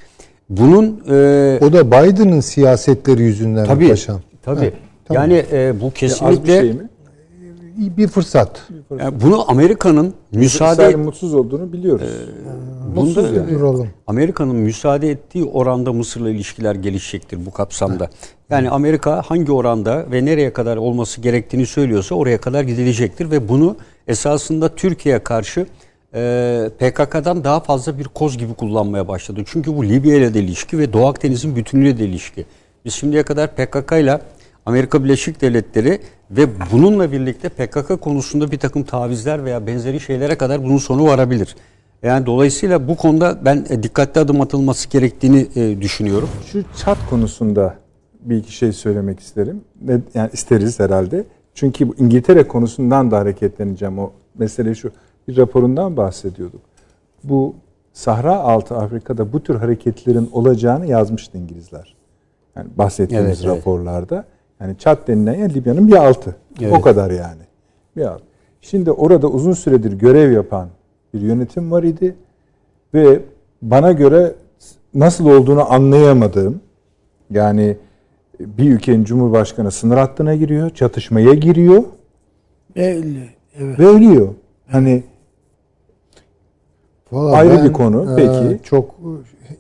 Bunun 0.50 1.02
e, 1.08 1.58
O 1.64 1.72
da 1.72 1.86
Biden'ın 1.86 2.40
siyasetleri 2.40 3.22
yüzünden 3.22 3.64
tabii 3.66 3.88
paşam. 3.88 4.20
tabii 4.42 4.60
Evet, 4.60 4.74
tamam. 5.08 5.22
yani 5.30 5.44
e, 5.52 5.80
bu 5.80 5.86
Az 5.86 5.90
bir 5.90 5.94
kesinlikle 5.98 6.60
şey 6.60 6.72
mi? 6.72 6.88
Bir 7.78 8.08
fırsat. 8.08 8.62
yani 8.98 9.20
bunu 9.20 9.50
Amerika'nın 9.50 10.14
müsaade 10.32 10.72
İsrail'in 10.72 11.00
mutsuz 11.00 11.34
olduğunu 11.34 11.72
biliyoruz. 11.72 12.08
mutsuz 12.94 13.16
bunda- 13.16 13.36
yani. 13.36 13.50
Duralım. 13.50 13.88
Amerika'nın 14.06 14.56
müsaade 14.56 15.10
ettiği 15.10 15.44
oranda 15.44 15.92
Mısır'la 15.92 16.30
ilişkiler 16.30 16.74
gelişecektir 16.74 17.46
bu 17.46 17.50
kapsamda. 17.50 18.10
Yani 18.50 18.70
Amerika 18.70 19.22
hangi 19.26 19.52
oranda 19.52 20.06
ve 20.12 20.24
nereye 20.24 20.52
kadar 20.52 20.76
olması 20.76 21.20
gerektiğini 21.20 21.66
söylüyorsa 21.66 22.14
oraya 22.14 22.40
kadar 22.40 22.62
gidilecektir 22.62 23.30
ve 23.30 23.48
bunu 23.48 23.76
esasında 24.08 24.74
Türkiye'ye 24.74 25.22
karşı 25.22 25.66
e, 26.14 26.70
PKK'dan 26.78 27.44
daha 27.44 27.60
fazla 27.60 27.98
bir 27.98 28.04
koz 28.04 28.38
gibi 28.38 28.54
kullanmaya 28.54 29.08
başladı. 29.08 29.40
Çünkü 29.46 29.76
bu 29.76 29.84
Libya 29.84 30.14
ile 30.16 30.34
de 30.34 30.40
ilişki 30.40 30.78
ve 30.78 30.92
Doğu 30.92 31.06
Akdeniz'in 31.06 31.56
bütünlüğüyle 31.56 31.98
de 31.98 32.04
ilişki. 32.04 32.46
Biz 32.84 32.94
şimdiye 32.94 33.22
kadar 33.22 33.54
PKK 33.56 33.92
ile 33.92 34.20
Amerika 34.68 35.04
Birleşik 35.04 35.40
Devletleri 35.40 36.00
ve 36.30 36.46
bununla 36.72 37.12
birlikte 37.12 37.48
PKK 37.48 38.00
konusunda 38.00 38.50
bir 38.50 38.58
takım 38.58 38.82
tavizler 38.82 39.44
veya 39.44 39.66
benzeri 39.66 40.00
şeylere 40.00 40.38
kadar 40.38 40.64
bunun 40.64 40.78
sonu 40.78 41.04
varabilir. 41.04 41.56
Yani 42.02 42.26
dolayısıyla 42.26 42.88
bu 42.88 42.96
konuda 42.96 43.38
ben 43.44 43.66
e, 43.68 43.82
dikkatli 43.82 44.20
adım 44.20 44.40
atılması 44.40 44.88
gerektiğini 44.88 45.46
e, 45.56 45.80
düşünüyorum. 45.80 46.28
Şu 46.46 46.64
çat 46.76 46.98
konusunda 47.10 47.74
bir 48.20 48.36
iki 48.36 48.52
şey 48.52 48.72
söylemek 48.72 49.20
isterim. 49.20 49.60
Yani 50.14 50.30
isteriz 50.32 50.80
herhalde. 50.80 51.24
Çünkü 51.54 51.88
bu 51.88 51.94
İngiltere 51.98 52.48
konusundan 52.48 53.10
da 53.10 53.18
hareketleneceğim. 53.18 53.98
O 53.98 54.12
mesele 54.38 54.74
şu. 54.74 54.90
Bir 55.28 55.36
raporundan 55.36 55.96
bahsediyorduk. 55.96 56.60
Bu 57.24 57.54
Sahra 57.92 58.36
altı 58.36 58.76
Afrika'da 58.76 59.32
bu 59.32 59.42
tür 59.42 59.54
hareketlerin 59.54 60.30
olacağını 60.32 60.86
yazmıştı 60.86 61.38
İngilizler. 61.38 61.96
Yani 62.56 62.68
bahsettiğimiz 62.76 63.44
Evet, 63.44 63.54
evet. 63.54 64.28
Yani 64.60 64.78
Çat 64.78 65.08
denilen 65.08 65.34
yer 65.34 65.54
Libya'nın 65.54 65.88
bir 65.88 65.96
altı. 65.96 66.36
Evet. 66.60 66.72
O 66.72 66.80
kadar 66.80 67.10
yani. 67.10 67.42
Bir 67.96 68.02
alt. 68.02 68.22
Şimdi 68.60 68.92
orada 68.92 69.28
uzun 69.28 69.52
süredir 69.52 69.92
görev 69.92 70.32
yapan 70.32 70.68
bir 71.14 71.20
yönetim 71.20 71.70
var 71.70 71.82
idi 71.82 72.14
ve 72.94 73.20
bana 73.62 73.92
göre 73.92 74.34
nasıl 74.94 75.26
olduğunu 75.26 75.72
anlayamadığım 75.72 76.60
yani 77.30 77.76
bir 78.40 78.70
ülkenin 78.70 79.04
cumhurbaşkanı 79.04 79.70
sınır 79.70 79.96
hattına 79.96 80.34
giriyor, 80.34 80.70
çatışmaya 80.70 81.34
giriyor 81.34 81.82
Belli. 82.76 83.28
Evet. 83.58 83.78
ve 83.78 83.86
ölüyor. 83.86 84.28
Hani 84.66 85.02
Vallahi 87.12 87.36
Ayrı 87.36 87.56
ben, 87.56 87.64
bir 87.64 87.72
konu, 87.72 88.12
e, 88.12 88.16
peki. 88.16 88.62
Çok 88.62 88.94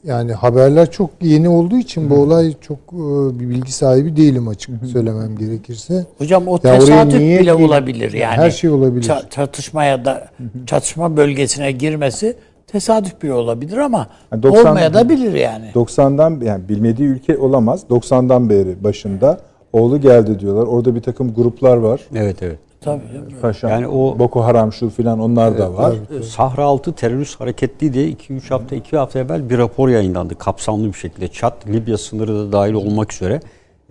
yani 0.08 0.32
haberler 0.32 0.90
çok 0.90 1.10
yeni 1.22 1.48
olduğu 1.48 1.76
için 1.76 2.10
bu 2.10 2.14
olay 2.14 2.54
çok 2.60 2.78
e, 2.92 3.40
bir 3.40 3.48
bilgi 3.50 3.72
sahibi 3.72 4.16
değilim 4.16 4.48
açık 4.48 4.70
söylemem 4.92 5.36
gerekirse. 5.38 6.06
Hocam 6.18 6.48
o 6.48 6.52
Ya 6.64 6.78
tesadüf 6.78 7.20
niye 7.20 7.40
bile 7.40 7.54
olabilir 7.54 8.12
yani. 8.12 8.36
Her 8.36 8.50
şey 8.50 8.70
olabilir. 8.70 9.08
Ça- 9.08 9.30
çatışmaya 9.30 10.04
da 10.04 10.28
çatışma 10.66 11.16
bölgesine 11.16 11.72
girmesi 11.72 12.36
tesadüf 12.66 13.22
bile 13.22 13.32
olabilir 13.32 13.76
ama 13.76 14.06
Yani 14.32 14.42
90 14.42 14.66
olmaya 14.70 14.94
da 14.94 15.08
bilir 15.08 15.32
yani. 15.34 15.66
90'dan 15.74 16.40
yani 16.44 16.68
bilmediği 16.68 17.06
ülke 17.08 17.38
olamaz. 17.38 17.82
90'dan 17.90 18.50
beri 18.50 18.84
başında 18.84 19.40
oğlu 19.72 20.00
geldi 20.00 20.40
diyorlar. 20.40 20.66
Orada 20.66 20.94
bir 20.94 21.00
takım 21.02 21.34
gruplar 21.34 21.76
var. 21.76 22.00
Evet 22.14 22.42
evet. 22.42 22.58
Tabii. 22.80 23.00
Paşa, 23.42 23.68
Yani 23.70 23.88
o- 23.88 24.18
Boko 24.18 24.44
Haram 24.44 24.72
şu 24.72 24.90
filan 24.90 25.20
onlar 25.20 25.58
da 25.58 25.74
var. 25.74 25.94
Sahra 26.30 26.64
altı 26.64 26.92
terörist 26.92 27.40
hareketli 27.40 27.92
diye 27.92 28.08
2-3 28.08 28.50
hafta 28.50 28.76
2 28.76 28.96
hafta 28.96 29.18
evvel 29.18 29.50
bir 29.50 29.58
rapor 29.58 29.88
yayınlandı 29.88 30.34
kapsamlı 30.38 30.86
bir 30.88 30.92
şekilde. 30.98 31.28
Çat, 31.28 31.66
Libya 31.66 31.98
sınırı 31.98 32.34
da 32.34 32.52
dahil 32.52 32.72
olmak 32.72 33.12
üzere. 33.12 33.40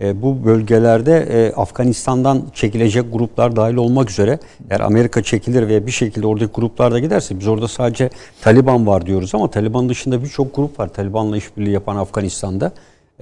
E, 0.00 0.22
bu 0.22 0.44
bölgelerde 0.44 1.16
e, 1.30 1.52
Afganistan'dan 1.52 2.42
çekilecek 2.54 3.12
gruplar 3.12 3.56
dahil 3.56 3.74
olmak 3.76 4.10
üzere 4.10 4.38
eğer 4.70 4.80
Amerika 4.80 5.22
çekilir 5.22 5.68
ve 5.68 5.86
bir 5.86 5.90
şekilde 5.92 6.26
oradaki 6.26 6.52
gruplar 6.52 6.92
da 6.92 6.98
giderse 6.98 7.40
biz 7.40 7.46
orada 7.48 7.68
sadece 7.68 8.10
Taliban 8.42 8.86
var 8.86 9.06
diyoruz 9.06 9.34
ama 9.34 9.50
Taliban 9.50 9.88
dışında 9.88 10.22
birçok 10.22 10.54
grup 10.56 10.78
var 10.80 10.88
Taliban'la 10.88 11.36
işbirliği 11.36 11.70
yapan 11.72 11.96
Afganistan'da. 11.96 12.72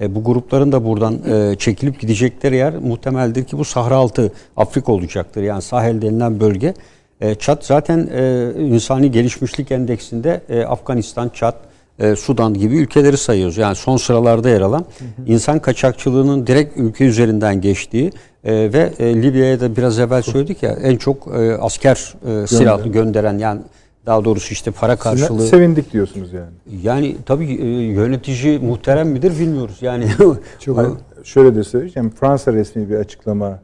E, 0.01 0.15
bu 0.15 0.23
grupların 0.23 0.71
da 0.71 0.85
buradan 0.85 1.19
e, 1.29 1.55
çekilip 1.55 1.99
gidecekleri 1.99 2.55
yer 2.55 2.77
muhtemeldir 2.77 3.43
ki 3.43 3.57
bu 3.57 3.65
Sahra 3.65 3.95
altı 3.95 4.31
Afrika 4.57 4.91
olacaktır. 4.91 5.41
Yani 5.43 5.61
Sahel 5.61 6.01
denilen 6.01 6.39
bölge. 6.39 6.73
E, 7.21 7.35
Çat 7.35 7.65
zaten 7.65 8.09
e, 8.13 8.51
insani 8.59 9.11
gelişmişlik 9.11 9.71
endeksinde 9.71 10.41
e, 10.49 10.63
Afganistan, 10.63 11.29
Çat, 11.29 11.55
e, 11.99 12.15
Sudan 12.15 12.53
gibi 12.53 12.77
ülkeleri 12.77 13.17
sayıyoruz. 13.17 13.57
Yani 13.57 13.75
son 13.75 13.97
sıralarda 13.97 14.49
yer 14.49 14.61
alan 14.61 14.85
insan 15.27 15.59
kaçakçılığının 15.59 16.47
direkt 16.47 16.77
ülke 16.77 17.05
üzerinden 17.05 17.61
geçtiği 17.61 18.11
e, 18.43 18.73
ve 18.73 18.93
e, 18.99 19.21
Libya'ya 19.21 19.59
da 19.59 19.75
biraz 19.75 19.99
evvel 19.99 20.21
söyledik 20.21 20.63
ya 20.63 20.77
en 20.83 20.95
çok 20.95 21.27
e, 21.27 21.57
asker 21.57 22.13
e, 22.43 22.47
silahlı 22.47 22.89
gönderen 22.89 23.37
yani 23.37 23.61
daha 24.07 24.25
doğrusu 24.25 24.53
işte 24.53 24.71
para 24.71 24.95
karşılığı 24.95 25.47
Sevindik 25.47 25.93
diyorsunuz 25.93 26.33
yani. 26.33 26.81
yani 26.83 27.15
tabii 27.25 27.45
e, 27.53 27.65
yönetici 27.67 28.59
muhterem 28.59 29.09
midir 29.09 29.39
bilmiyoruz. 29.39 29.77
Yani 29.81 30.07
Hani 30.75 30.93
şöyle 31.23 31.55
de 31.55 31.63
söyleyeceğim. 31.63 32.09
Fransa 32.09 32.53
resmi 32.53 32.89
bir 32.89 32.95
açıklama 32.95 33.59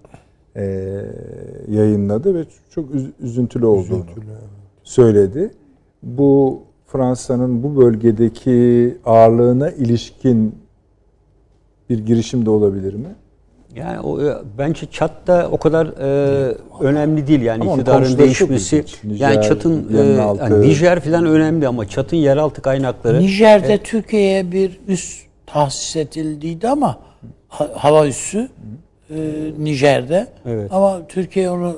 e, 0.55 0.63
yayınladı 1.69 2.35
ve 2.35 2.43
çok 2.69 2.89
üz- 2.95 3.11
üzüntülü 3.19 3.65
olduğunu 3.65 4.05
söyledi. 4.83 5.51
Bu 6.03 6.61
Fransa'nın 6.87 7.63
bu 7.63 7.81
bölgedeki 7.81 8.97
ağırlığına 9.05 9.69
ilişkin 9.69 10.55
bir 11.89 11.99
girişim 11.99 12.45
de 12.45 12.49
olabilir 12.49 12.93
mi? 12.93 13.15
Yani 13.75 13.99
o, 13.99 14.21
e, 14.21 14.33
bence 14.57 14.85
Çat 14.91 15.27
da 15.27 15.47
o 15.51 15.57
kadar 15.57 15.85
e, 15.87 16.55
önemli 16.79 17.27
değil 17.27 17.41
yani 17.41 17.61
Ama 17.61 17.71
iktidarın 17.73 18.17
değişmesi. 18.17 18.85
Nijer, 19.03 19.29
yani 19.31 19.43
Çat'ın 19.45 19.97
e, 19.97 20.01
yani 20.43 20.61
Nijer 20.61 20.99
falan 20.99 21.25
önemli 21.25 21.67
ama 21.67 21.87
Çat'ın 21.87 22.17
yeraltı 22.17 22.61
kaynakları 22.61 23.19
Nijer'de 23.19 23.77
Türkiye'ye 23.77 24.51
bir 24.51 24.79
üs 24.87 25.23
tahsis 25.45 25.95
edildiydi 25.95 26.67
ama 26.69 26.97
ha- 27.47 27.69
hava 27.75 28.07
üssü 28.07 28.49
e, 29.09 29.15
Nijer'de. 29.59 30.27
Evet. 30.45 30.73
Ama 30.73 31.07
Türkiye 31.07 31.49
onu 31.49 31.77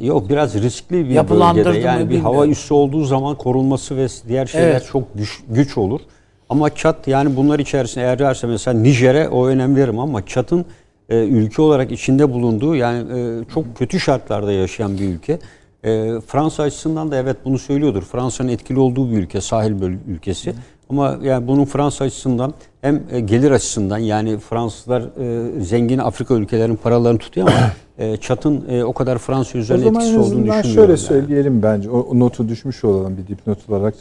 E, 0.00 0.06
Yok 0.06 0.28
biraz 0.28 0.54
riskli 0.62 1.04
bir 1.08 1.14
Yapılandırdı 1.14 1.68
bölgede. 1.68 1.86
Yani 1.86 2.10
bir 2.10 2.18
hava 2.18 2.32
bilmiyorum. 2.32 2.50
üssü 2.52 2.74
olduğu 2.74 3.04
zaman 3.04 3.36
korunması 3.36 3.96
ve 3.96 4.06
diğer 4.28 4.46
şeyler 4.46 4.70
Evet. 4.70 4.86
çok 4.92 5.14
güç, 5.14 5.40
güç 5.48 5.78
olur. 5.78 6.00
Ama 6.48 6.74
Çat 6.74 7.08
yani 7.08 7.36
bunlar 7.36 7.58
içerisinde 7.58 8.04
eğer 8.04 8.18
derse 8.18 8.46
mesela 8.46 8.80
Nijer'e 8.80 9.28
o 9.28 9.46
önem 9.46 9.76
veririm 9.76 9.98
ama 9.98 10.26
Çat'ın 10.26 10.64
e, 11.08 11.24
ülke 11.24 11.62
olarak 11.62 11.92
içinde 11.92 12.32
bulunduğu 12.32 12.74
yani 12.74 13.18
e, 13.18 13.44
çok 13.54 13.76
kötü 13.76 14.00
şartlarda 14.00 14.52
yaşayan 14.52 14.98
bir 14.98 15.08
ülke. 15.08 15.38
E, 15.84 16.20
Fransa 16.26 16.62
açısından 16.62 17.10
da 17.10 17.16
evet 17.16 17.36
bunu 17.44 17.58
söylüyordur. 17.58 18.02
Fransa'nın 18.02 18.48
etkili 18.48 18.78
olduğu 18.78 19.10
bir 19.10 19.16
ülke, 19.16 19.40
sahil 19.40 19.82
ülkesi. 20.08 20.54
Ama 20.90 21.18
yani 21.22 21.46
bunun 21.46 21.64
Fransa 21.64 22.04
açısından 22.04 22.54
hem 22.80 23.02
e, 23.10 23.20
gelir 23.20 23.50
açısından 23.50 23.98
yani 23.98 24.38
Fransızlar 24.38 25.02
e, 25.02 25.60
zengin 25.60 25.98
Afrika 25.98 26.34
ülkelerinin 26.34 26.76
paralarını 26.76 27.18
tutuyor 27.18 27.48
ama 27.48 27.70
e, 27.98 28.16
Çat'ın 28.16 28.64
e, 28.68 28.84
o 28.84 28.92
kadar 28.92 29.18
Fransa 29.18 29.58
O 29.58 29.60
üzerine 29.60 29.84
zaman 29.84 30.00
etkisi 30.00 30.18
olduğunu 30.18 30.30
düşünmüyorum. 30.30 30.70
şöyle 30.70 30.92
yani. 30.92 30.98
söyleyelim 30.98 31.62
bence. 31.62 31.90
O, 31.90 31.98
o 31.98 32.20
notu 32.20 32.48
düşmüş 32.48 32.84
olalım 32.84 33.16
bir 33.16 33.26
dipnot 33.26 33.70
olarak 33.70 33.94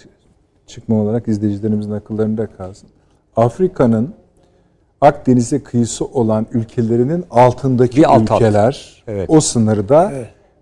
çıkma 0.68 0.96
olarak 0.96 1.28
izleyicilerimizin 1.28 1.92
akıllarında 1.92 2.48
kalsın. 2.48 2.90
Afrika'nın 3.36 4.14
Akdeniz'e 5.02 5.64
kıyısı 5.64 6.06
olan 6.06 6.46
ülkelerinin 6.54 7.26
altındaki 7.32 7.98
Bir 7.98 8.14
alt 8.16 8.32
alt. 8.32 8.42
ülkeler 8.42 9.04
Evet. 9.08 9.30
o 9.30 9.42
sınırda 9.42 10.12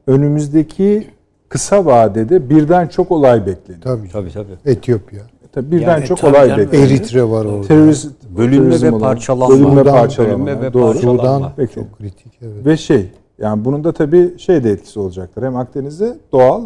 önümüzdeki 0.07 1.07
kısa 1.49 1.85
vadede 1.85 2.49
birden 2.49 2.87
çok 2.87 3.11
olay 3.11 3.45
bekleniyor. 3.45 3.81
Tabii. 3.83 4.09
Tabii 4.09 4.31
tabii. 4.31 4.51
Etiyopya. 4.65 5.19
Tabii 5.51 5.71
birden 5.71 5.87
Yani 5.97 6.05
çok 6.05 6.17
tabii 6.17 6.35
olay 6.37 6.47
canım. 6.49 6.61
bekleniyor. 6.65 6.89
Eritre 6.91 7.23
var 7.23 7.45
orada. 7.45 7.67
Terörist, 7.67 8.11
Bölünme 8.37 8.81
ve 8.81 8.89
olan- 8.91 8.99
parçalanma. 8.99 9.49
Bölünme 9.55 9.83
parçalanma. 9.83 10.45
bölünme 10.45 10.61
ve 10.61 10.73
Doğru. 10.73 10.93
parçalanma. 10.93 11.53
Peki. 11.57 11.73
çok 11.75 11.97
kritik. 11.97 12.33
Evet. 12.41 12.65
Ve 12.65 12.77
şey 12.77 13.11
yani 13.37 13.65
bunun 13.65 13.83
da 13.83 13.91
tabii 13.91 14.39
şey 14.39 14.63
de 14.63 14.71
etkisi 14.71 14.99
olacaktır. 14.99 15.43
Hem 15.43 15.55
Akdeniz'e 15.55 16.17
doğal 16.31 16.63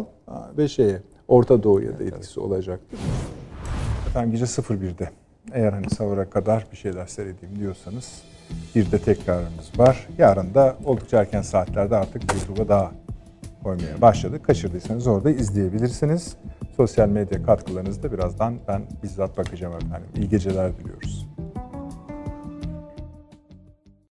ve 0.58 0.68
şeye 0.68 1.00
Orta 1.28 1.62
Doğu'ya 1.62 1.98
da 1.98 2.04
etkisi 2.04 2.40
olacaktır. 2.40 3.00
Efendim 4.06 4.30
gece 4.30 4.44
01'de 4.44 5.10
eğer 5.52 5.72
hani 5.72 5.90
sahura 5.90 6.30
kadar 6.30 6.66
bir 6.72 6.76
şeyler 6.76 7.06
seyredeyim 7.06 7.58
diyorsanız 7.58 8.22
bir 8.74 8.92
de 8.92 8.98
tekrarımız 8.98 9.78
var. 9.78 10.08
Yarın 10.18 10.54
da 10.54 10.76
oldukça 10.84 11.20
erken 11.20 11.42
saatlerde 11.42 11.96
artık 11.96 12.34
YouTube'a 12.34 12.68
daha 12.68 12.92
koymaya 13.62 14.00
başladık. 14.00 14.44
Kaçırdıysanız 14.44 15.06
orada 15.06 15.30
izleyebilirsiniz. 15.30 16.36
Sosyal 16.76 17.08
medya 17.08 17.42
katkılarınızda 17.42 18.12
birazdan 18.12 18.54
ben 18.68 18.82
bizzat 19.02 19.38
bakacağım 19.38 19.74
efendim. 19.74 20.08
İyi 20.16 20.28
geceler 20.28 20.78
diliyoruz. 20.78 21.27